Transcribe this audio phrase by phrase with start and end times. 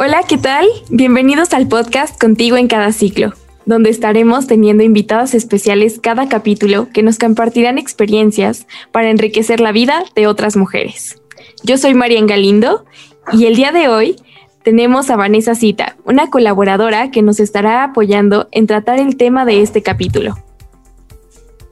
[0.00, 0.64] Hola, ¿qué tal?
[0.90, 3.32] Bienvenidos al podcast Contigo en cada ciclo,
[3.66, 10.04] donde estaremos teniendo invitados especiales cada capítulo que nos compartirán experiencias para enriquecer la vida
[10.14, 11.20] de otras mujeres.
[11.64, 12.84] Yo soy Marian Galindo
[13.32, 14.14] y el día de hoy
[14.62, 19.62] tenemos a Vanessa Cita, una colaboradora que nos estará apoyando en tratar el tema de
[19.62, 20.36] este capítulo.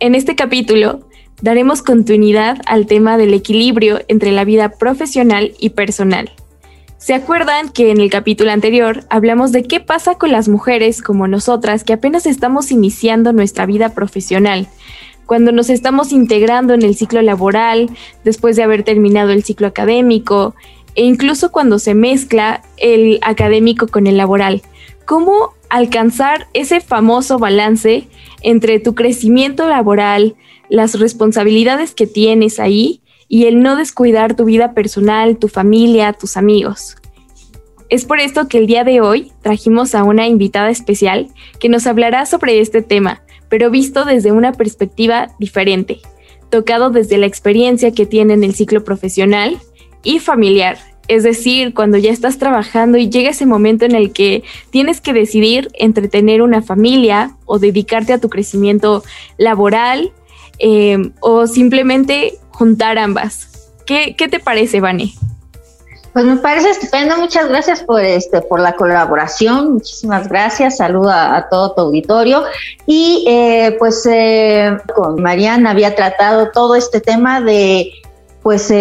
[0.00, 1.06] En este capítulo
[1.42, 6.32] daremos continuidad al tema del equilibrio entre la vida profesional y personal.
[7.06, 11.28] ¿Se acuerdan que en el capítulo anterior hablamos de qué pasa con las mujeres como
[11.28, 14.66] nosotras que apenas estamos iniciando nuestra vida profesional?
[15.24, 17.90] Cuando nos estamos integrando en el ciclo laboral,
[18.24, 20.56] después de haber terminado el ciclo académico,
[20.96, 24.62] e incluso cuando se mezcla el académico con el laboral.
[25.04, 28.08] ¿Cómo alcanzar ese famoso balance
[28.42, 30.34] entre tu crecimiento laboral,
[30.68, 36.36] las responsabilidades que tienes ahí y el no descuidar tu vida personal, tu familia, tus
[36.36, 36.96] amigos.
[37.88, 41.28] Es por esto que el día de hoy trajimos a una invitada especial
[41.60, 46.00] que nos hablará sobre este tema, pero visto desde una perspectiva diferente,
[46.50, 49.58] tocado desde la experiencia que tiene en el ciclo profesional
[50.02, 50.78] y familiar.
[51.08, 55.12] Es decir, cuando ya estás trabajando y llega ese momento en el que tienes que
[55.12, 59.04] decidir entre tener una familia o dedicarte a tu crecimiento
[59.38, 60.12] laboral
[60.58, 63.48] eh, o simplemente juntar ambas.
[63.84, 65.12] ¿Qué, te parece, Vane?
[66.12, 71.46] Pues me parece estupendo, muchas gracias por este, por la colaboración, muchísimas gracias, saludo a,
[71.50, 72.44] todo tu auditorio.
[72.86, 77.92] Y eh, pues eh, con Mariana había tratado todo este tema de
[78.42, 78.72] pues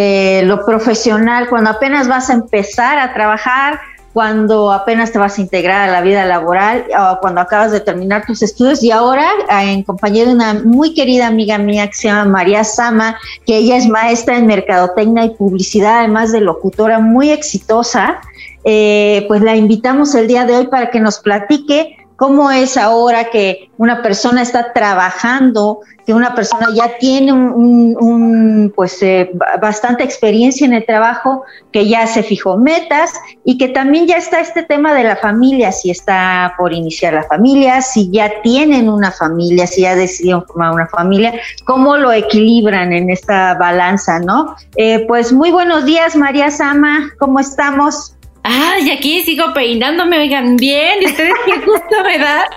[0.43, 3.79] lo profesional, cuando apenas vas a empezar a trabajar,
[4.15, 8.25] cuando apenas te vas a integrar a la vida laboral o cuando acabas de terminar
[8.25, 8.81] tus estudios.
[8.81, 13.17] Y ahora en compañía de una muy querida amiga mía que se llama María Sama,
[13.45, 18.21] que ella es maestra en mercadotecnia y publicidad, además de locutora muy exitosa,
[18.63, 23.25] eh, pues la invitamos el día de hoy para que nos platique cómo es ahora
[23.25, 30.65] que una persona está trabajando que una persona ya tiene un, pues eh, bastante experiencia
[30.65, 33.11] en el trabajo, que ya se fijó metas
[33.43, 37.23] y que también ya está este tema de la familia, si está por iniciar la
[37.23, 41.33] familia, si ya tienen una familia, si ya decidieron formar una familia,
[41.65, 44.55] cómo lo equilibran en esta balanza, ¿no?
[44.75, 48.14] Eh, pues muy buenos días, María Sama, ¿cómo estamos?
[48.47, 52.47] Ay, aquí sigo peinándome, oigan, bien, ustedes qué gusto me da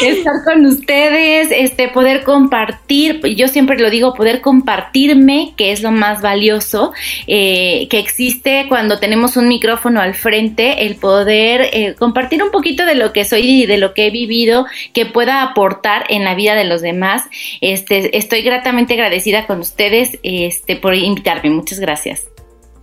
[0.00, 5.90] estar con ustedes, este, poder compartir, yo siempre lo digo, poder compartirme, que es lo
[5.90, 6.94] más valioso
[7.26, 12.86] eh, que existe cuando tenemos un micrófono al frente, el poder eh, compartir un poquito
[12.86, 16.34] de lo que soy y de lo que he vivido, que pueda aportar en la
[16.34, 17.24] vida de los demás.
[17.60, 22.33] Este, estoy gratamente agradecida con ustedes, este, por invitarme, muchas gracias.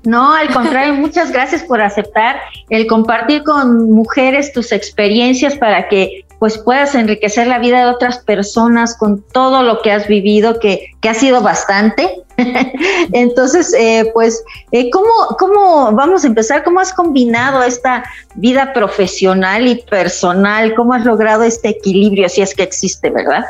[0.03, 2.37] No, al contrario, muchas gracias por aceptar
[2.69, 8.17] el compartir con mujeres tus experiencias para que pues puedas enriquecer la vida de otras
[8.17, 12.23] personas con todo lo que has vivido, que, que ha sido bastante.
[13.13, 16.63] Entonces, eh, pues, eh, ¿cómo, ¿cómo vamos a empezar?
[16.63, 18.03] ¿Cómo has combinado esta
[18.33, 20.73] vida profesional y personal?
[20.73, 23.45] ¿Cómo has logrado este equilibrio, si es que existe, verdad?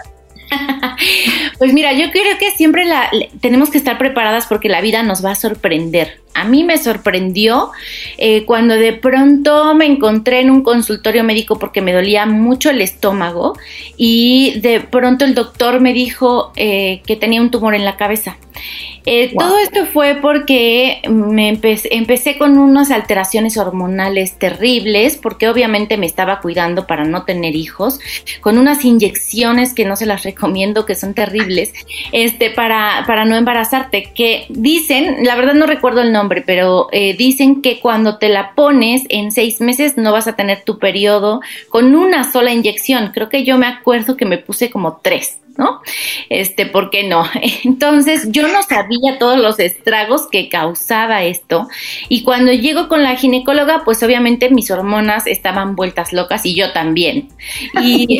[1.57, 5.23] pues mira, yo creo que siempre la, tenemos que estar preparadas porque la vida nos
[5.23, 6.19] va a sorprender.
[6.33, 7.71] A mí me sorprendió
[8.17, 12.81] eh, cuando de pronto me encontré en un consultorio médico porque me dolía mucho el
[12.81, 13.57] estómago
[13.97, 18.37] y de pronto el doctor me dijo eh, que tenía un tumor en la cabeza.
[19.05, 26.05] Eh, todo esto fue porque me empecé, con unas alteraciones hormonales terribles, porque obviamente me
[26.05, 27.99] estaba cuidando para no tener hijos,
[28.41, 31.73] con unas inyecciones que no se las recomiendo, que son terribles,
[32.11, 37.15] este, para, para no embarazarte, que dicen, la verdad no recuerdo el nombre, pero eh,
[37.17, 41.41] dicen que cuando te la pones en seis meses no vas a tener tu periodo
[41.69, 43.11] con una sola inyección.
[43.13, 45.37] Creo que yo me acuerdo que me puse como tres.
[45.61, 45.81] ¿No?
[46.29, 47.23] Este, ¿por qué no?
[47.63, 51.67] Entonces yo no sabía todos los estragos que causaba esto
[52.09, 56.71] y cuando llego con la ginecóloga, pues obviamente mis hormonas estaban vueltas locas y yo
[56.73, 57.29] también.
[57.83, 58.19] Y,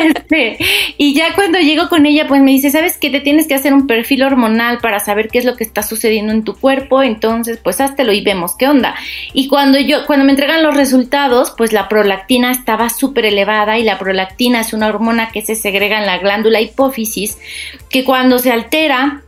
[0.00, 0.58] este,
[0.98, 3.08] y ya cuando llego con ella, pues me dice, ¿sabes qué?
[3.08, 6.32] Te tienes que hacer un perfil hormonal para saber qué es lo que está sucediendo
[6.32, 8.94] en tu cuerpo, entonces pues háztelo y vemos qué onda.
[9.32, 13.84] Y cuando yo, cuando me entregan los resultados, pues la prolactina estaba súper elevada y
[13.84, 16.60] la prolactina es una hormona que se segrega en la glándula
[17.88, 19.22] que cuando se altera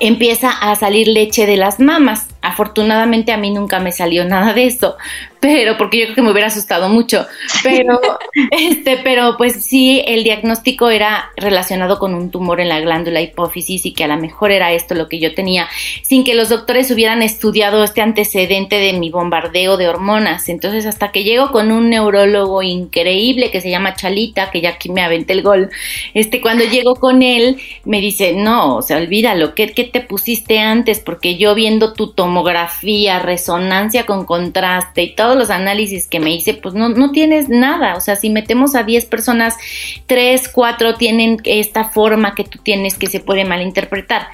[0.00, 2.26] empieza a salir leche de las mamas.
[2.46, 4.96] Afortunadamente a mí nunca me salió nada de eso,
[5.40, 7.26] pero porque yo creo que me hubiera asustado mucho,
[7.62, 8.00] pero
[8.50, 13.84] este, pero pues sí, el diagnóstico era relacionado con un tumor en la glándula hipófisis
[13.86, 15.68] y que a lo mejor era esto lo que yo tenía,
[16.02, 20.48] sin que los doctores hubieran estudiado este antecedente de mi bombardeo de hormonas.
[20.48, 24.88] Entonces, hasta que llego con un neurólogo increíble que se llama Chalita, que ya aquí
[24.88, 25.70] me aventé el gol,
[26.14, 30.58] este, cuando llego con él, me dice, no, o sea, olvídalo, ¿qué, qué te pusiste
[30.58, 31.00] antes?
[31.00, 36.30] Porque yo viendo tu tomografía, resonancia con contraste y todo, todos los análisis que me
[36.30, 37.96] hice, pues no, no tienes nada.
[37.96, 39.56] O sea, si metemos a 10 personas,
[40.06, 44.28] 3, 4 tienen esta forma que tú tienes que se puede malinterpretar.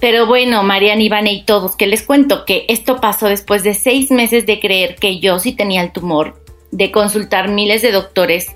[0.00, 4.10] Pero bueno, Mariana, Ivane y todos, que les cuento que esto pasó después de seis
[4.10, 8.48] meses de creer que yo sí tenía el tumor, de consultar miles de doctores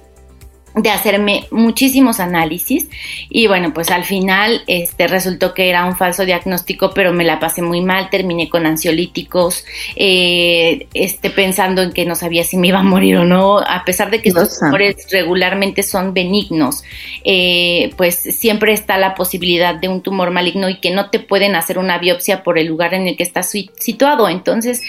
[0.75, 2.89] de hacerme muchísimos análisis.
[3.29, 7.39] Y bueno pues al final este resultó que era un falso diagnóstico pero me la
[7.39, 9.65] pasé muy mal terminé con ansiolíticos
[9.97, 13.59] eh, este pensando en que no sabía si me iba a morir o no.
[13.59, 16.83] A pesar de que estos tumores regularmente son benignos
[17.25, 21.55] eh, pues siempre está la posibilidad de un tumor maligno y que no te pueden
[21.55, 24.29] hacer una biopsia por el lugar en el que estás situado.
[24.29, 24.83] Entonces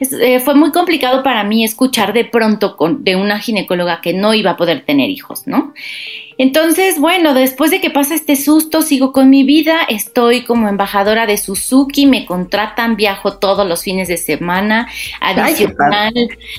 [0.00, 4.32] eh, fue muy complicado para mí escuchar de pronto con, de una ginecóloga que no
[4.32, 5.72] iba a poder tener hijos ¿no?
[6.38, 11.26] Entonces, bueno, después de que pasa este susto, sigo con mi vida, estoy como embajadora
[11.26, 14.86] de Suzuki, me contratan, viajo todos los fines de semana,
[15.20, 16.12] adicional,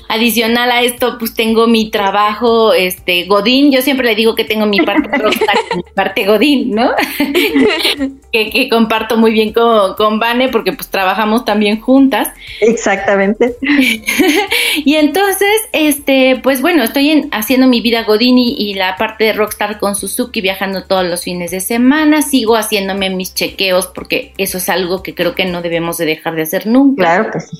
[0.08, 4.66] adicional a esto, pues tengo mi trabajo, este, Godín, yo siempre le digo que tengo
[4.66, 5.08] mi parte
[5.76, 6.90] mi parte Godín, ¿no?
[8.32, 12.28] que, comparto muy bien con, con Vane, porque pues trabajamos también juntas.
[12.60, 13.56] Exactamente.
[14.84, 19.32] y entonces, este, pues bueno, estoy haciendo mi vida Godín y, y la parte de
[19.32, 24.56] Rockstar con Suzuki viajando todos los fines de semana, sigo haciéndome mis chequeos porque eso
[24.56, 27.02] es algo que creo que no debemos de dejar de hacer nunca.
[27.02, 27.58] Claro que sí.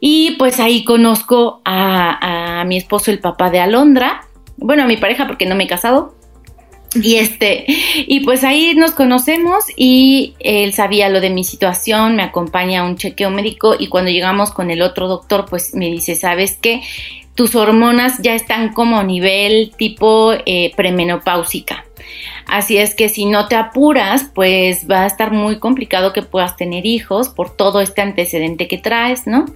[0.00, 4.26] Y pues ahí conozco a, a mi esposo, el papá de Alondra,
[4.56, 6.14] bueno, a mi pareja porque no me he casado,
[6.94, 7.64] y este,
[7.96, 12.84] y pues ahí nos conocemos y él sabía lo de mi situación, me acompaña a
[12.84, 16.82] un chequeo médico y cuando llegamos con el otro doctor, pues me dice, ¿sabes qué?
[17.34, 21.84] Tus hormonas ya están como a nivel tipo eh, premenopáusica.
[22.46, 26.56] Así es que si no te apuras, pues va a estar muy complicado que puedas
[26.56, 29.46] tener hijos por todo este antecedente que traes, ¿no?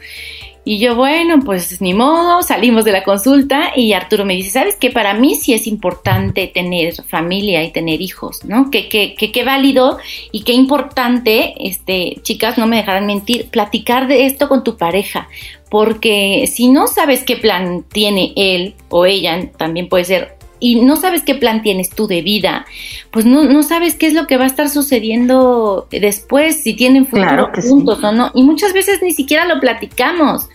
[0.69, 4.75] Y yo, bueno, pues ni modo, salimos de la consulta y Arturo me dice, ¿sabes
[4.75, 4.91] qué?
[4.91, 8.69] Para mí sí es importante tener familia y tener hijos, ¿no?
[8.69, 9.99] Que qué válido
[10.33, 15.29] y qué importante, este, chicas, no me dejarán mentir, platicar de esto con tu pareja,
[15.71, 20.97] porque si no sabes qué plan tiene él o ella, también puede ser y no
[20.97, 22.67] sabes qué plan tienes tú de vida,
[23.11, 27.07] pues no, no sabes qué es lo que va a estar sucediendo después, si tienen
[27.07, 28.31] futuro juntos o no.
[28.35, 30.49] Y muchas veces ni siquiera lo platicamos,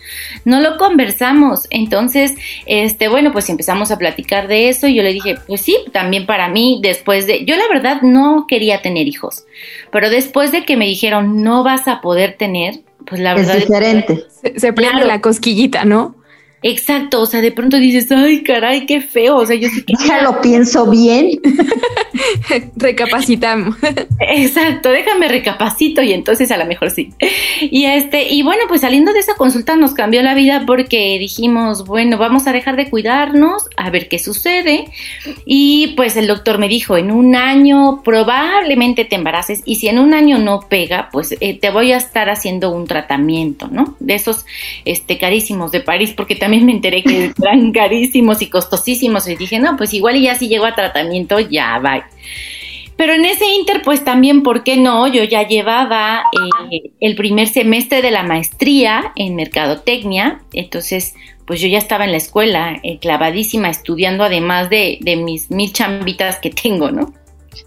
[0.46, 1.68] no lo conversamos.
[1.70, 5.78] Entonces, este, bueno, pues empezamos a platicar de eso y yo le dije, pues sí,
[5.92, 9.46] también para mí, después de, yo la verdad no quería tener hijos,
[9.92, 13.68] pero después de que me dijeron, no vas a poder tener, pues la verdad es
[13.68, 14.26] diferente.
[14.56, 16.16] se, prende la cosquillita, ¿no?
[16.64, 19.96] Exacto, o sea, de pronto dices, ay, caray, qué feo, o sea, yo sí que...
[20.08, 21.40] Ya lo pienso bien.
[22.76, 23.76] Recapacitamos.
[24.20, 27.10] Exacto, déjame recapacito y entonces a lo mejor sí.
[27.62, 31.86] Y este, y bueno, pues saliendo de esa consulta nos cambió la vida porque dijimos,
[31.88, 34.86] bueno, vamos a dejar de cuidarnos, a ver qué sucede.
[35.46, 39.98] Y pues el doctor me dijo, en un año probablemente te embaraces y si en
[39.98, 43.96] un año no pega, pues eh, te voy a estar haciendo un tratamiento, ¿no?
[44.00, 44.46] De esos
[44.86, 49.60] este carísimos de París porque también me enteré que eran carísimos y costosísimos y dije,
[49.60, 52.06] no, pues igual ya si llego a tratamiento, ya va.
[52.98, 55.08] Pero en ese inter, pues también, ¿por qué no?
[55.08, 56.24] Yo ya llevaba
[56.72, 61.16] eh, el primer semestre de la maestría en mercadotecnia, entonces,
[61.48, 65.74] pues yo ya estaba en la escuela, eh, clavadísima, estudiando además de, de mis mil
[65.74, 67.14] chambitas que tengo, ¿no?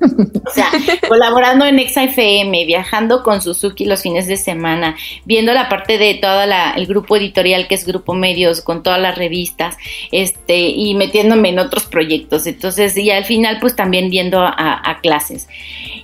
[0.01, 0.71] O sea,
[1.09, 6.43] colaborando en XFM, viajando con Suzuki los fines de semana, viendo la parte de todo
[6.43, 9.77] el grupo editorial que es Grupo Medios, con todas las revistas,
[10.11, 12.47] este, y metiéndome en otros proyectos.
[12.47, 15.49] Entonces, y al final, pues también viendo a, clases.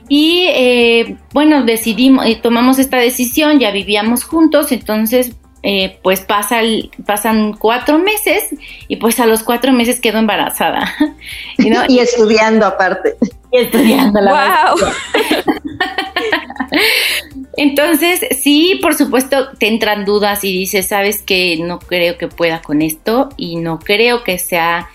[0.09, 6.61] Y eh, bueno, decidimos, y tomamos esta decisión, ya vivíamos juntos, entonces eh, pues pasa
[7.05, 8.45] pasan cuatro meses
[8.89, 10.93] y pues a los cuatro meses quedo embarazada.
[11.59, 13.17] y estudiando aparte.
[13.53, 14.89] Y estudiando la wow.
[17.57, 22.63] Entonces, sí, por supuesto, te entran dudas y dices, sabes que no creo que pueda
[22.63, 24.89] con esto y no creo que sea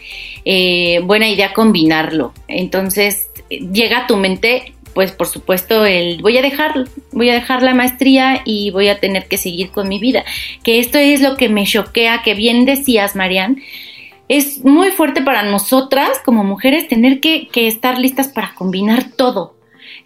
[0.45, 2.33] eh, buena idea combinarlo.
[2.47, 7.61] Entonces, llega a tu mente pues por supuesto el voy a dejar, voy a dejar
[7.61, 10.23] la maestría y voy a tener que seguir con mi vida.
[10.63, 13.61] Que esto es lo que me choquea, que bien decías, Marian.
[14.27, 19.54] Es muy fuerte para nosotras como mujeres tener que, que estar listas para combinar todo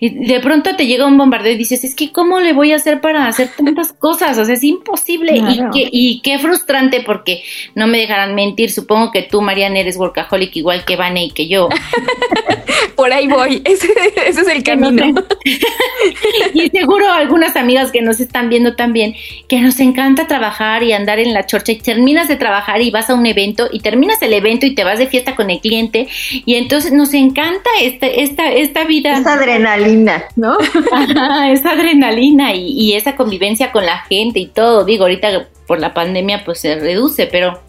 [0.01, 2.77] y de pronto te llega un bombardeo y dices, es que ¿cómo le voy a
[2.77, 4.37] hacer para hacer tantas cosas?
[4.37, 5.35] O sea, es imposible.
[5.35, 7.43] Y, qué, y qué frustrante porque
[7.75, 8.71] no me dejarán mentir.
[8.71, 11.67] Supongo que tú, Mariana, eres workaholic igual que Vane y que yo.
[12.95, 13.61] Por ahí voy.
[13.65, 13.89] Ese,
[14.25, 15.13] es el camino.
[16.53, 19.15] y seguro algunas amigas que nos están viendo también,
[19.49, 23.09] que nos encanta trabajar y andar en la chorcha y terminas de trabajar y vas
[23.09, 26.07] a un evento y terminas el evento y te vas de fiesta con el cliente
[26.31, 29.17] y entonces nos encanta esta, esta, esta vida.
[29.17, 29.88] Esta adrenalina
[30.35, 30.57] ¿no?
[31.51, 34.83] esa adrenalina y, esa convivencia con la gente y todo.
[34.85, 37.59] Digo, ahorita por la pandemia pues se reduce, pero,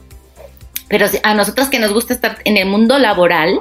[0.90, 3.60] pero a nosotros que nos gusta estar en el mundo laboral,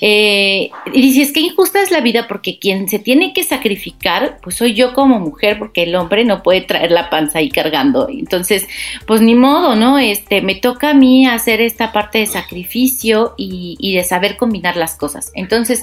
[0.00, 4.56] eh, y dices que injusta es la vida porque quien se tiene que sacrificar, pues
[4.56, 8.08] soy yo como mujer, porque el hombre no puede traer la panza ahí cargando.
[8.08, 8.66] Entonces,
[9.06, 9.98] pues ni modo, ¿no?
[9.98, 14.78] Este, me toca a mí hacer esta parte de sacrificio y, y de saber combinar
[14.78, 15.32] las cosas.
[15.34, 15.82] Entonces,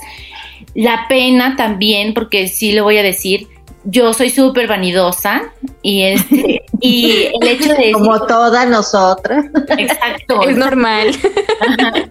[0.73, 3.47] la pena también, porque sí lo voy a decir,
[3.83, 5.43] yo soy súper vanidosa
[5.81, 9.45] y este y el hecho de como todas nosotras.
[9.77, 10.41] Exacto.
[10.47, 11.11] Es normal.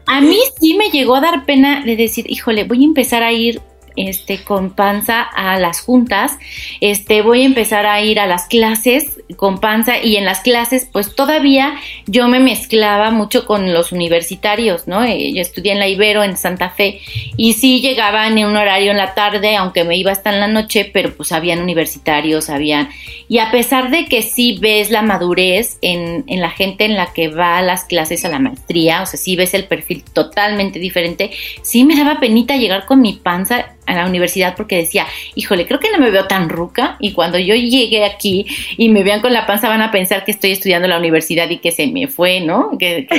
[0.06, 3.32] A mí sí me llegó a dar pena de decir híjole voy a empezar a
[3.32, 3.60] ir
[3.96, 6.38] este, con panza a las juntas,
[6.80, 10.88] este, voy a empezar a ir a las clases con panza y en las clases
[10.90, 11.74] pues todavía
[12.06, 15.04] yo me mezclaba mucho con los universitarios, ¿no?
[15.04, 17.00] Eh, yo estudié en la Ibero en Santa Fe
[17.36, 20.48] y sí llegaban en un horario en la tarde, aunque me iba hasta en la
[20.48, 22.88] noche, pero pues habían universitarios, habían...
[23.28, 27.12] Y a pesar de que sí ves la madurez en, en la gente en la
[27.12, 30.78] que va a las clases a la maestría, o sea, sí ves el perfil totalmente
[30.78, 31.30] diferente,
[31.62, 35.80] sí me daba penita llegar con mi panza a la universidad porque decía, híjole, creo
[35.80, 39.32] que no me veo tan ruca y cuando yo llegue aquí y me vean con
[39.32, 42.06] la panza van a pensar que estoy estudiando en la universidad y que se me
[42.08, 42.76] fue, ¿no?
[42.78, 43.06] Que,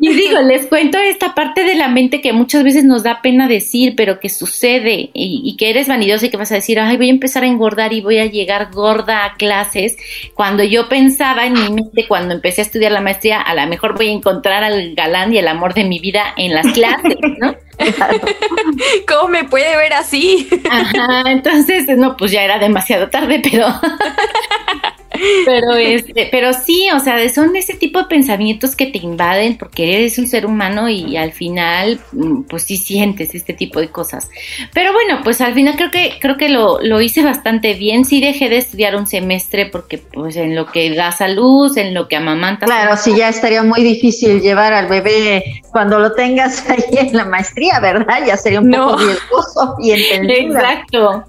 [0.00, 3.48] y digo, les cuento esta parte de la mente que muchas veces nos da pena
[3.48, 7.08] decir, pero que sucede y, que eres vanidosa y que vas a decir, ay, voy
[7.08, 9.96] a empezar a engordar y voy a llegar gorda a clases.
[10.34, 13.96] Cuando yo pensaba en mi mente, cuando empecé a estudiar la maestría, a lo mejor
[13.96, 17.54] voy a encontrar al galán y el amor de mi vida en las clases, ¿no?
[19.08, 20.48] ¿Cómo me puede ver así?
[20.70, 23.66] Ajá, entonces, no, pues ya era demasiado tarde, pero
[25.44, 29.96] pero este, pero sí, o sea, son ese tipo de pensamientos que te invaden porque
[29.96, 34.28] eres un ser humano y al final, mm, pues sí sientes este tipo de cosas.
[34.72, 38.04] Pero bueno, pues al final creo que creo que lo, lo hice bastante bien.
[38.04, 42.08] Sí dejé de estudiar un semestre porque, pues, en lo que da salud, en lo
[42.08, 42.66] que amamanta.
[42.66, 47.24] Claro, sí, ya estaría muy difícil llevar al bebé cuando lo tengas ahí en la
[47.24, 48.20] maestría, ¿verdad?
[48.26, 50.58] Ya sería un poco riesgoso y entendido.
[50.58, 51.24] Exacto.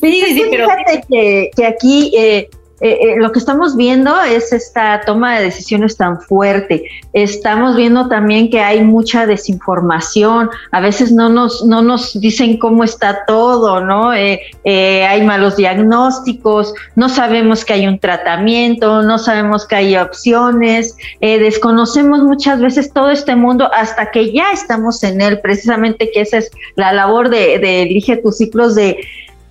[0.00, 2.48] Sí, sí, pero fíjate que, que aquí eh,
[2.80, 6.84] eh, eh, lo que estamos viendo es esta toma de decisiones tan fuerte.
[7.12, 10.48] Estamos viendo también que hay mucha desinformación.
[10.72, 14.14] A veces no nos, no nos dicen cómo está todo, ¿no?
[14.14, 20.96] Eh, hay malos diagnósticos, no sabemos que hay un tratamiento, no sabemos que hay opciones,
[21.20, 26.38] desconocemos muchas veces todo este mundo hasta que ya estamos en él, precisamente que esa
[26.38, 28.98] es la labor de, de Elige tus ciclos de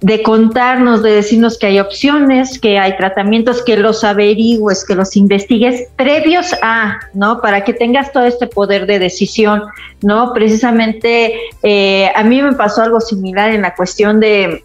[0.02, 5.18] de contarnos, de decirnos que hay opciones, que hay tratamientos, que los averigües, que los
[5.18, 7.42] investigues previos a, ¿no?
[7.42, 9.64] Para que tengas todo este poder de decisión,
[10.02, 10.32] ¿no?
[10.34, 14.64] Precisamente eh, a mí me pasó algo similar en la cuestión de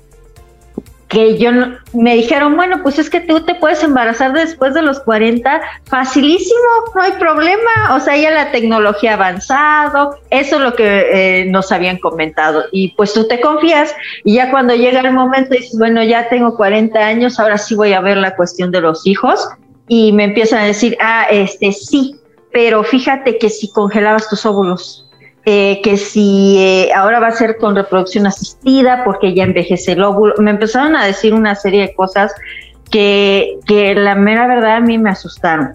[1.14, 1.50] que yo
[1.92, 6.58] me dijeron, bueno, pues es que tú te puedes embarazar después de los 40, facilísimo,
[6.94, 11.44] no hay problema, o sea, ya la tecnología ha avanzado, eso es lo que eh,
[11.46, 13.94] nos habían comentado, y pues tú te confías,
[14.24, 17.92] y ya cuando llega el momento dices, bueno, ya tengo 40 años, ahora sí voy
[17.92, 19.48] a ver la cuestión de los hijos,
[19.86, 22.16] y me empiezan a decir, ah, este sí,
[22.52, 25.03] pero fíjate que si congelabas tus óvulos,
[25.46, 30.02] eh, que si eh, ahora va a ser con reproducción asistida porque ya envejece el
[30.02, 30.34] óvulo.
[30.38, 32.32] Me empezaron a decir una serie de cosas
[32.90, 35.74] que, que la mera verdad a mí me asustaron.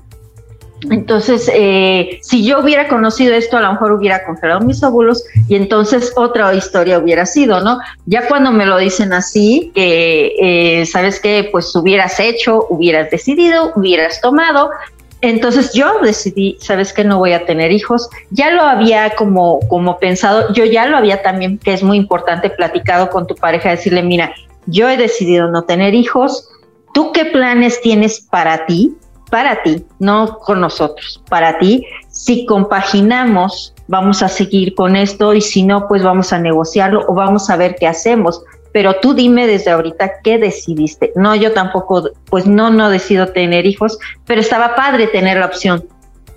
[0.89, 5.55] Entonces, eh, si yo hubiera conocido esto, a lo mejor hubiera congelado mis óvulos y
[5.55, 7.79] entonces otra historia hubiera sido, ¿no?
[8.05, 11.49] Ya cuando me lo dicen así, que, ¿sabes qué?
[11.51, 14.71] Pues hubieras hecho, hubieras decidido, hubieras tomado,
[15.21, 18.09] entonces yo decidí, sabes que no voy a tener hijos.
[18.29, 22.49] Ya lo había como, como pensado, yo ya lo había también, que es muy importante,
[22.49, 24.33] platicado con tu pareja, decirle, mira,
[24.65, 26.49] yo he decidido no tener hijos.
[26.93, 28.95] ¿Tú qué planes tienes para ti?
[29.29, 31.85] para ti, no con nosotros, para ti.
[32.09, 37.13] Si compaginamos, vamos a seguir con esto y si no, pues vamos a negociarlo o
[37.13, 38.43] vamos a ver qué hacemos.
[38.71, 41.11] Pero tú dime desde ahorita qué decidiste.
[41.15, 45.85] No, yo tampoco, pues no, no decido tener hijos, pero estaba padre tener la opción,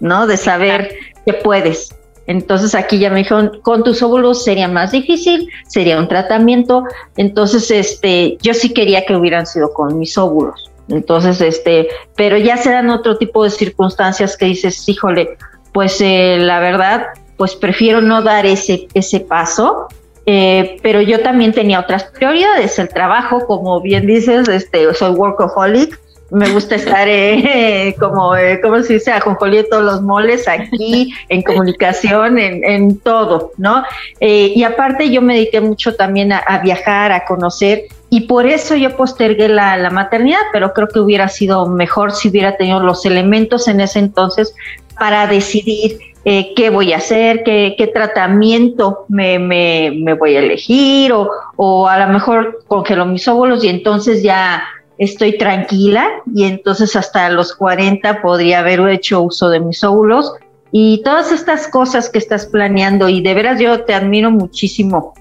[0.01, 0.27] ¿no?
[0.27, 0.95] De saber
[1.27, 1.95] que puedes.
[2.27, 6.85] Entonces aquí ya me dijeron, con tus óvulos sería más difícil, sería un tratamiento.
[7.17, 10.71] Entonces, este, yo sí quería que hubieran sido con mis óvulos.
[10.89, 15.37] Entonces, este, pero ya se dan otro tipo de circunstancias que dices, híjole,
[15.73, 19.89] pues eh, la verdad, pues prefiero no dar ese, ese paso.
[20.25, 25.99] Eh, pero yo también tenía otras prioridades, el trabajo, como bien dices, este, soy workaholic,
[26.33, 29.13] me gusta estar eh, como, eh, ¿cómo se dice?
[29.13, 33.85] Ajonjolí todos los moles aquí, en comunicación, en, en todo, ¿no?
[34.19, 38.75] Eh, y aparte yo me dediqué mucho también a, viajar, a conocer, y por eso
[38.77, 43.07] yo postergué la, la, maternidad, pero creo que hubiera sido mejor si hubiera tenido los
[43.07, 44.55] elementos en ese entonces
[44.99, 50.41] para decidir eh, qué voy a hacer, qué, qué tratamiento me, me, me, voy a
[50.41, 54.63] elegir, o, o a lo mejor congelo mis óvulos y entonces ya
[54.99, 60.33] estoy tranquila y entonces hasta los 40 podría haber hecho uso de mis óvulos.
[60.71, 65.15] Y todas estas cosas que estás planeando y de veras yo te admiro muchísimo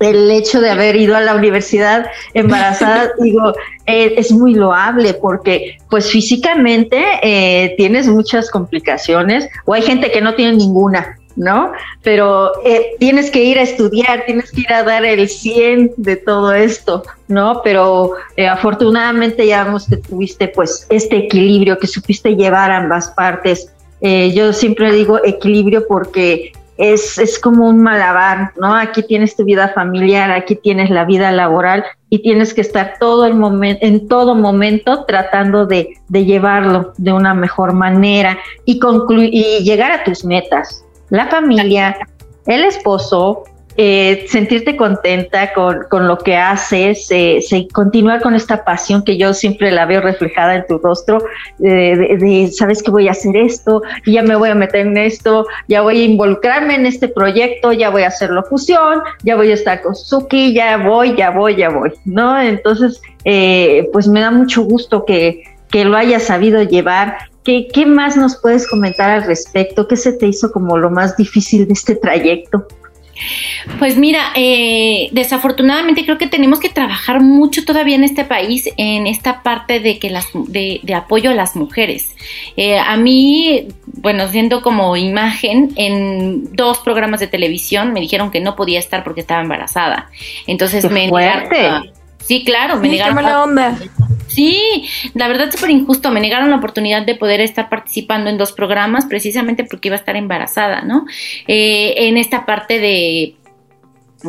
[0.00, 3.52] el hecho de haber ido a la universidad embarazada, digo,
[3.86, 10.20] eh, es muy loable porque pues físicamente eh, tienes muchas complicaciones o hay gente que
[10.20, 11.72] no tiene ninguna, ¿no?
[12.02, 16.16] Pero eh, tienes que ir a estudiar, tienes que ir a dar el 100 de
[16.16, 17.60] todo esto, ¿no?
[17.62, 18.12] Pero
[18.50, 23.72] afortunadamente ya vemos que tuviste pues este equilibrio, que supiste llevar ambas partes.
[24.00, 28.74] Yo siempre digo equilibrio porque es, es como un malabar, ¿no?
[28.74, 33.26] Aquí tienes tu vida familiar, aquí tienes la vida laboral y tienes que estar todo
[33.26, 38.80] el momento, en todo momento tratando de, de llevarlo de una mejor manera y,
[39.20, 41.96] y llegar a tus metas, la familia,
[42.46, 43.44] el esposo,
[43.76, 47.40] eh, sentirte contenta con, con, lo que haces, eh,
[47.72, 51.22] continuar con esta pasión que yo siempre la veo reflejada en tu rostro,
[51.62, 55.46] eh, de, sabes que voy a hacer esto, ya me voy a meter en esto,
[55.68, 59.54] ya voy a involucrarme en este proyecto, ya voy a hacer locución, ya voy a
[59.54, 62.40] estar con Suki, ya voy, ya voy, ya voy, ¿no?
[62.40, 67.86] Entonces, eh, pues me da mucho gusto que, que lo hayas sabido llevar ¿Qué, ¿Qué,
[67.86, 69.86] más nos puedes comentar al respecto?
[69.86, 72.66] ¿Qué se te hizo como lo más difícil de este trayecto?
[73.78, 79.06] Pues mira, eh, desafortunadamente creo que tenemos que trabajar mucho todavía en este país en
[79.06, 82.14] esta parte de que las de, de apoyo a las mujeres.
[82.56, 88.40] Eh, a mí, bueno, siendo como imagen en dos programas de televisión me dijeron que
[88.40, 90.10] no podía estar porque estaba embarazada.
[90.46, 91.90] Entonces me negaron.
[92.26, 93.22] Sí, claro, me negaron.
[93.22, 93.78] la onda.
[94.36, 96.10] Sí, la verdad es súper injusto.
[96.10, 99.98] Me negaron la oportunidad de poder estar participando en dos programas precisamente porque iba a
[99.98, 101.06] estar embarazada, ¿no?
[101.48, 103.34] Eh, en esta parte de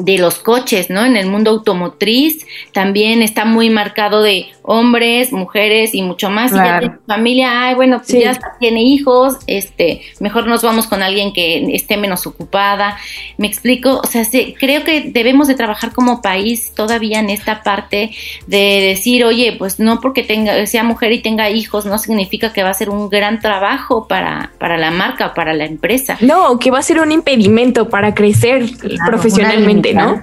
[0.04, 1.06] de los coches, ¿no?
[1.06, 6.52] En el mundo automotriz también está muy marcado de hombres, mujeres y mucho más.
[6.52, 11.02] Y ya tiene familia, ay, bueno, pues ya tiene hijos, este, mejor nos vamos con
[11.02, 12.98] alguien que esté menos ocupada.
[13.38, 14.26] Me explico, o sea,
[14.60, 18.12] creo que debemos de trabajar como país todavía en esta parte
[18.46, 22.64] de decir, oye, pues no porque tenga, sea mujer y tenga hijos, no significa que
[22.64, 26.18] va a ser un gran trabajo para, para la marca, para la empresa.
[26.22, 28.66] No, que va a ser un impedimento para crecer
[29.06, 30.22] profesionalmente, ¿no?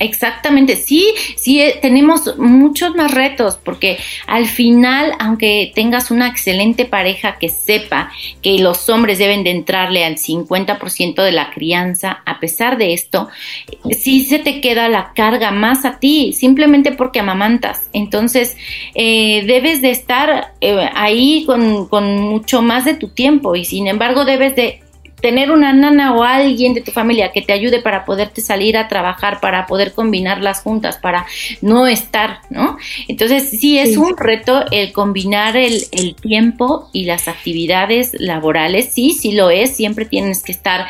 [0.00, 6.84] Exactamente, sí, sí, eh, tenemos muchos más retos porque al final, aunque tengas una excelente
[6.84, 8.10] pareja que sepa
[8.42, 13.28] que los hombres deben de entrarle al 50% de la crianza, a pesar de esto,
[13.92, 17.88] sí se te queda la carga más a ti, simplemente porque amamantas.
[17.92, 18.56] Entonces,
[18.96, 23.86] eh, debes de estar eh, ahí con, con mucho más de tu tiempo y sin
[23.86, 24.83] embargo debes de
[25.24, 28.88] tener una nana o alguien de tu familia que te ayude para poderte salir a
[28.88, 31.24] trabajar, para poder combinar las juntas, para
[31.62, 32.76] no estar, ¿no?
[33.08, 39.12] Entonces, sí, es un reto el combinar el, el, tiempo y las actividades laborales, sí,
[39.12, 40.88] sí lo es, siempre tienes que estar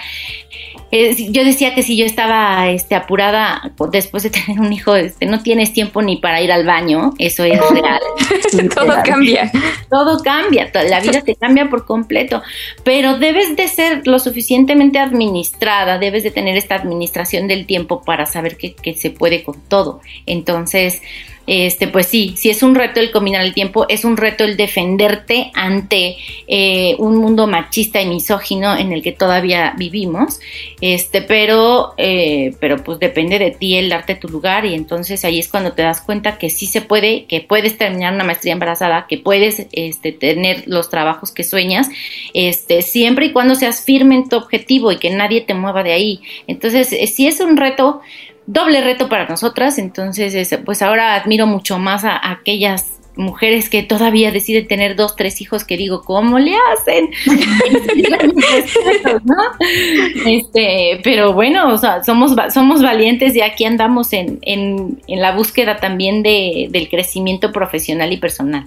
[1.30, 5.42] yo decía que si yo estaba este, apurada después de tener un hijo, este, no
[5.42, 8.00] tienes tiempo ni para ir al baño, eso es real.
[8.74, 9.50] Todo cambia.
[9.90, 12.42] Todo cambia, la vida te cambia por completo,
[12.85, 18.26] pero debes de ser lo suficientemente administrada, debes de tener esta administración del tiempo para
[18.26, 20.00] saber que, que se puede con todo.
[20.26, 21.02] Entonces,
[21.46, 24.57] este, pues sí, si es un reto el combinar el tiempo, es un reto el
[24.57, 30.40] defenderte ante eh, un mundo machista y misógino en el que todavía vivimos,
[30.80, 35.38] este, pero, eh, pero pues depende de ti el darte tu lugar y entonces ahí
[35.38, 39.07] es cuando te das cuenta que sí se puede, que puedes terminar una maestría embarazada,
[39.09, 41.88] que puedes este, tener los trabajos que sueñas,
[42.33, 45.92] este, siempre y cuando seas firme en tu objetivo y que nadie te mueva de
[45.92, 46.20] ahí.
[46.46, 48.00] Entonces, eh, si es un reto,
[48.46, 54.33] doble reto para nosotras, entonces pues ahora admiro mucho más a, aquellas mujeres que todavía
[54.33, 57.11] deciden tener dos, tres hijos que digo, ¿cómo le hacen?
[60.26, 65.33] este, pero bueno, o sea, somos, somos valientes y aquí andamos en, en, en la
[65.33, 68.66] búsqueda también de, del crecimiento profesional y personal.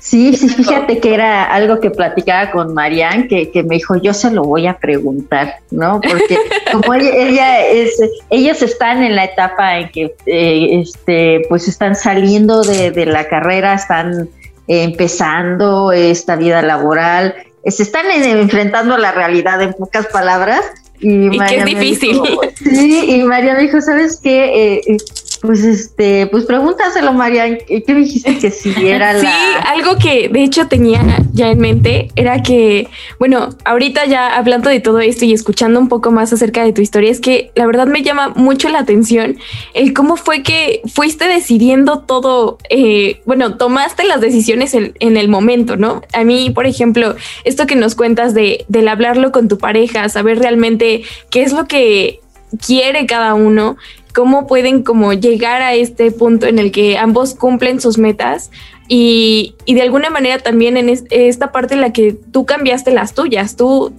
[0.00, 4.14] Sí, sí, fíjate que era algo que platicaba con Marianne, que, que me dijo, yo
[4.14, 6.00] se lo voy a preguntar, ¿no?
[6.00, 6.38] Porque
[6.72, 12.62] como ella, es, ellos están en la etapa en que, eh, este, pues están saliendo
[12.62, 14.30] de, de la carrera, están
[14.66, 17.34] empezando esta vida laboral,
[17.66, 20.62] se están enfrentando a la realidad en pocas palabras.
[20.98, 22.20] Y, que es difícil.
[22.54, 24.78] sí, y María me dijo, ¿sabes qué?
[24.78, 24.96] Eh,
[25.40, 29.20] pues este, pues pregúntaselo, María, ¿qué dijiste que si era la...
[29.20, 29.26] Sí,
[29.66, 34.80] algo que de hecho tenía ya en mente era que, bueno, ahorita ya hablando de
[34.80, 37.86] todo esto y escuchando un poco más acerca de tu historia, es que la verdad
[37.86, 39.38] me llama mucho la atención
[39.72, 45.28] el cómo fue que fuiste decidiendo todo, eh, bueno, tomaste las decisiones en, en, el
[45.28, 46.02] momento, ¿no?
[46.12, 50.38] A mí, por ejemplo, esto que nos cuentas de, del hablarlo con tu pareja, saber
[50.38, 52.20] realmente qué es lo que
[52.58, 53.76] quiere cada uno,
[54.14, 58.50] cómo pueden como llegar a este punto en el que ambos cumplen sus metas
[58.88, 63.56] y, de alguna manera también en esta parte en la que tú cambiaste las tuyas,
[63.56, 63.92] tú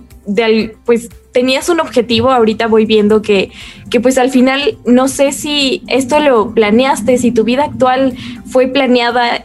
[0.85, 3.51] pues tenías un objetivo, ahorita voy viendo que,
[3.89, 8.67] que pues al final no sé si esto lo planeaste, si tu vida actual fue
[8.67, 9.41] planeada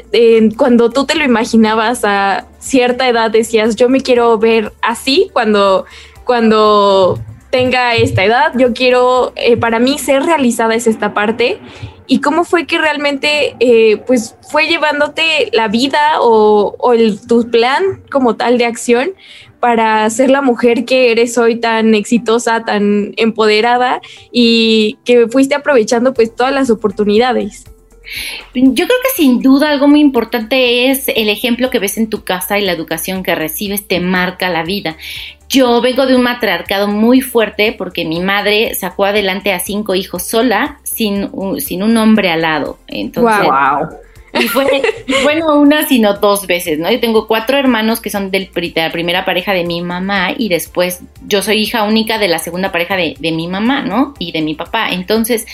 [0.56, 5.86] cuando tú te lo imaginabas a cierta edad, decías yo me quiero ver así cuando,
[6.24, 7.20] cuando
[7.56, 11.58] tenga esta edad, yo quiero, eh, para mí ser realizada es esta parte.
[12.06, 18.02] ¿Y cómo fue que realmente, eh, pues, fue llevándote la vida o, el, tu plan
[18.10, 19.12] como tal de acción
[19.58, 26.12] para ser la mujer que eres hoy tan exitosa, tan empoderada y que fuiste aprovechando
[26.12, 27.64] pues todas las oportunidades?
[28.54, 32.22] Yo creo que sin duda algo muy importante es el ejemplo que ves en tu
[32.22, 34.96] casa y la educación que recibes te marca la vida.
[35.48, 40.24] Yo vengo de un matriarcado muy fuerte porque mi madre sacó adelante a cinco hijos
[40.24, 42.78] sola sin un, sin un hombre al lado.
[42.88, 43.88] Entonces, wow.
[44.38, 44.82] Y fue,
[45.22, 46.90] bueno, una, sino dos veces, ¿no?
[46.90, 50.48] Yo tengo cuatro hermanos que son del, de la primera pareja de mi mamá y
[50.48, 54.14] después yo soy hija única de la segunda pareja de, de mi mamá, ¿no?
[54.18, 54.90] Y de mi papá.
[54.90, 55.46] Entonces,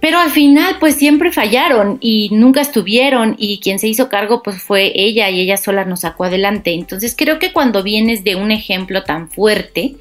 [0.00, 4.62] pero al final pues siempre fallaron y nunca estuvieron y quien se hizo cargo pues
[4.62, 6.72] fue ella y ella sola nos sacó adelante.
[6.72, 9.96] Entonces creo que cuando vienes de un ejemplo tan fuerte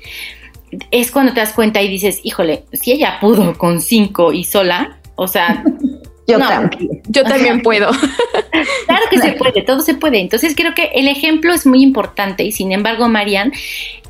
[0.91, 4.99] es cuando te das cuenta y dices, híjole, si ella pudo con cinco y sola,
[5.15, 5.63] o sea...
[6.27, 7.01] Yo también.
[7.07, 7.89] Yo también puedo.
[8.85, 10.19] claro que se puede, todo se puede.
[10.19, 13.51] Entonces creo que el ejemplo es muy importante y sin embargo, Marian,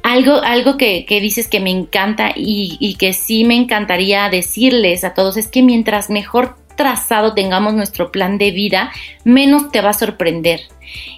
[0.04, 5.38] algo, algo que, dices que me encanta y, que sí me encantaría decirles a todos
[5.38, 8.92] es que mientras mejor trazado tengamos nuestro plan de vida,
[9.24, 10.62] menos te va a sorprender.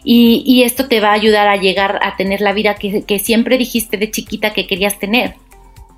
[0.04, 3.20] Y, y esto te va a ayudar a llegar a tener la vida que, que
[3.20, 5.36] siempre dijiste de chiquita que querías tener.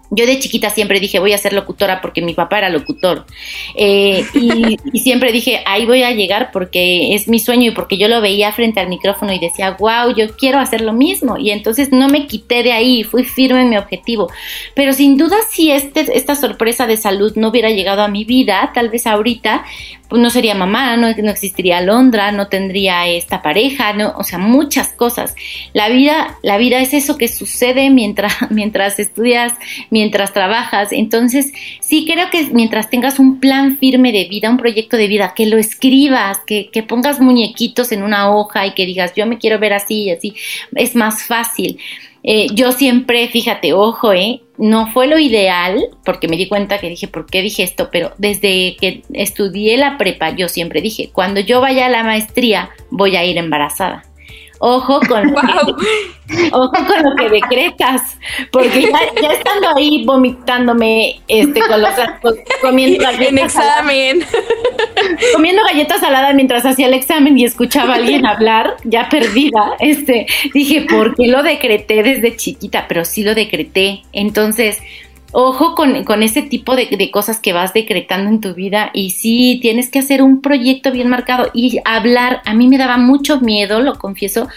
[0.09, 3.25] Yo de chiquita siempre dije voy a ser locutora porque mi papá era locutor
[3.75, 8.07] eh, y, siempre dije ahí voy a llegar porque es mi sueño y porque yo
[8.07, 11.91] lo veía frente al micrófono y decía wow yo quiero hacer lo mismo y entonces
[11.91, 14.29] no me quité de ahí fui firme en mi objetivo.
[14.75, 18.71] Pero sin duda si este, esta sorpresa de salud no hubiera llegado a mi vida
[18.73, 19.65] tal vez ahorita
[20.13, 24.37] pues no sería mamá, no, no existiría Londra, no tendría esta pareja, no, o sea,
[24.37, 25.33] muchas cosas.
[25.73, 29.53] La vida, la vida es eso que sucede mientras, mientras estudias,
[29.93, 30.91] mientras trabajas.
[30.91, 35.33] Entonces, sí creo que mientras tengas un plan firme de vida, un proyecto de vida,
[35.35, 39.37] que lo escribas, que, que pongas muñequitos en una hoja y que digas, yo me
[39.37, 40.33] quiero ver así y así,
[40.75, 41.77] es más fácil.
[42.23, 46.89] Eh, yo siempre, fíjate, ojo, eh, no fue lo ideal, porque me di cuenta que
[46.89, 47.89] dije, ¿por qué dije esto?
[47.91, 52.71] Pero desde que estudié la prepa, yo siempre dije, cuando yo vaya a la maestría,
[52.89, 54.05] voy a ir embarazada
[54.65, 58.17] ojo con, lo que, ojo con lo que decretas,
[58.49, 58.89] porque
[59.21, 61.91] ya, estando ahí vomitándome, este, con los,
[62.61, 63.27] comiendo galletas.
[63.27, 64.25] En examen.
[65.33, 70.27] comiendo galletas saladas mientras hacía el examen y escuchaba a alguien hablar, ya perdida, este,
[70.53, 72.85] dije, ¿por qué lo decreté desde chiquita?
[72.87, 74.03] Pero sí lo decreté.
[74.13, 74.81] Entonces,
[75.33, 79.09] ojo con, con ese tipo de, de, cosas que vas decretando en tu vida y
[79.09, 82.41] sí, tienes que hacer un proyecto bien marcado y hablar.
[82.45, 84.47] A mí me daba mucho miedo, lo confieso.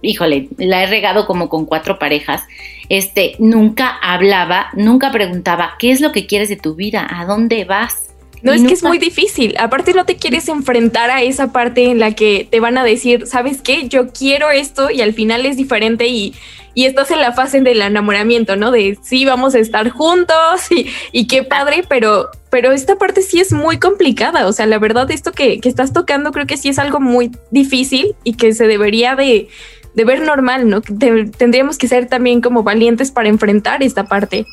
[0.00, 2.42] Híjole, la he regado como con cuatro parejas.
[2.88, 7.06] Este, nunca hablaba, nunca preguntaba, ¿qué es lo que quieres de tu vida?
[7.10, 8.11] ¿A dónde vas?
[8.42, 9.54] No, es que es muy difícil.
[9.58, 13.26] Aparte no te quieres enfrentar a esa parte en la que te van a decir,
[13.26, 13.88] ¿sabes qué?
[13.88, 16.34] Yo quiero esto y al final es diferente y,
[16.74, 18.72] y estás en la fase del enamoramiento, ¿no?
[18.72, 20.36] De sí, vamos a estar juntos
[20.70, 24.46] y, y qué padre, pero, pero esta parte sí es muy complicada.
[24.48, 27.30] O sea, la verdad, esto que, que estás tocando creo que sí es algo muy
[27.52, 29.48] difícil y que se debería de,
[29.94, 30.80] de ver normal, ¿no?
[30.80, 34.46] tendríamos que ser también como valientes para enfrentar esta parte.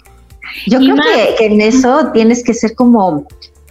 [0.68, 3.28] Yo creo que, que, en eso tienes que ser como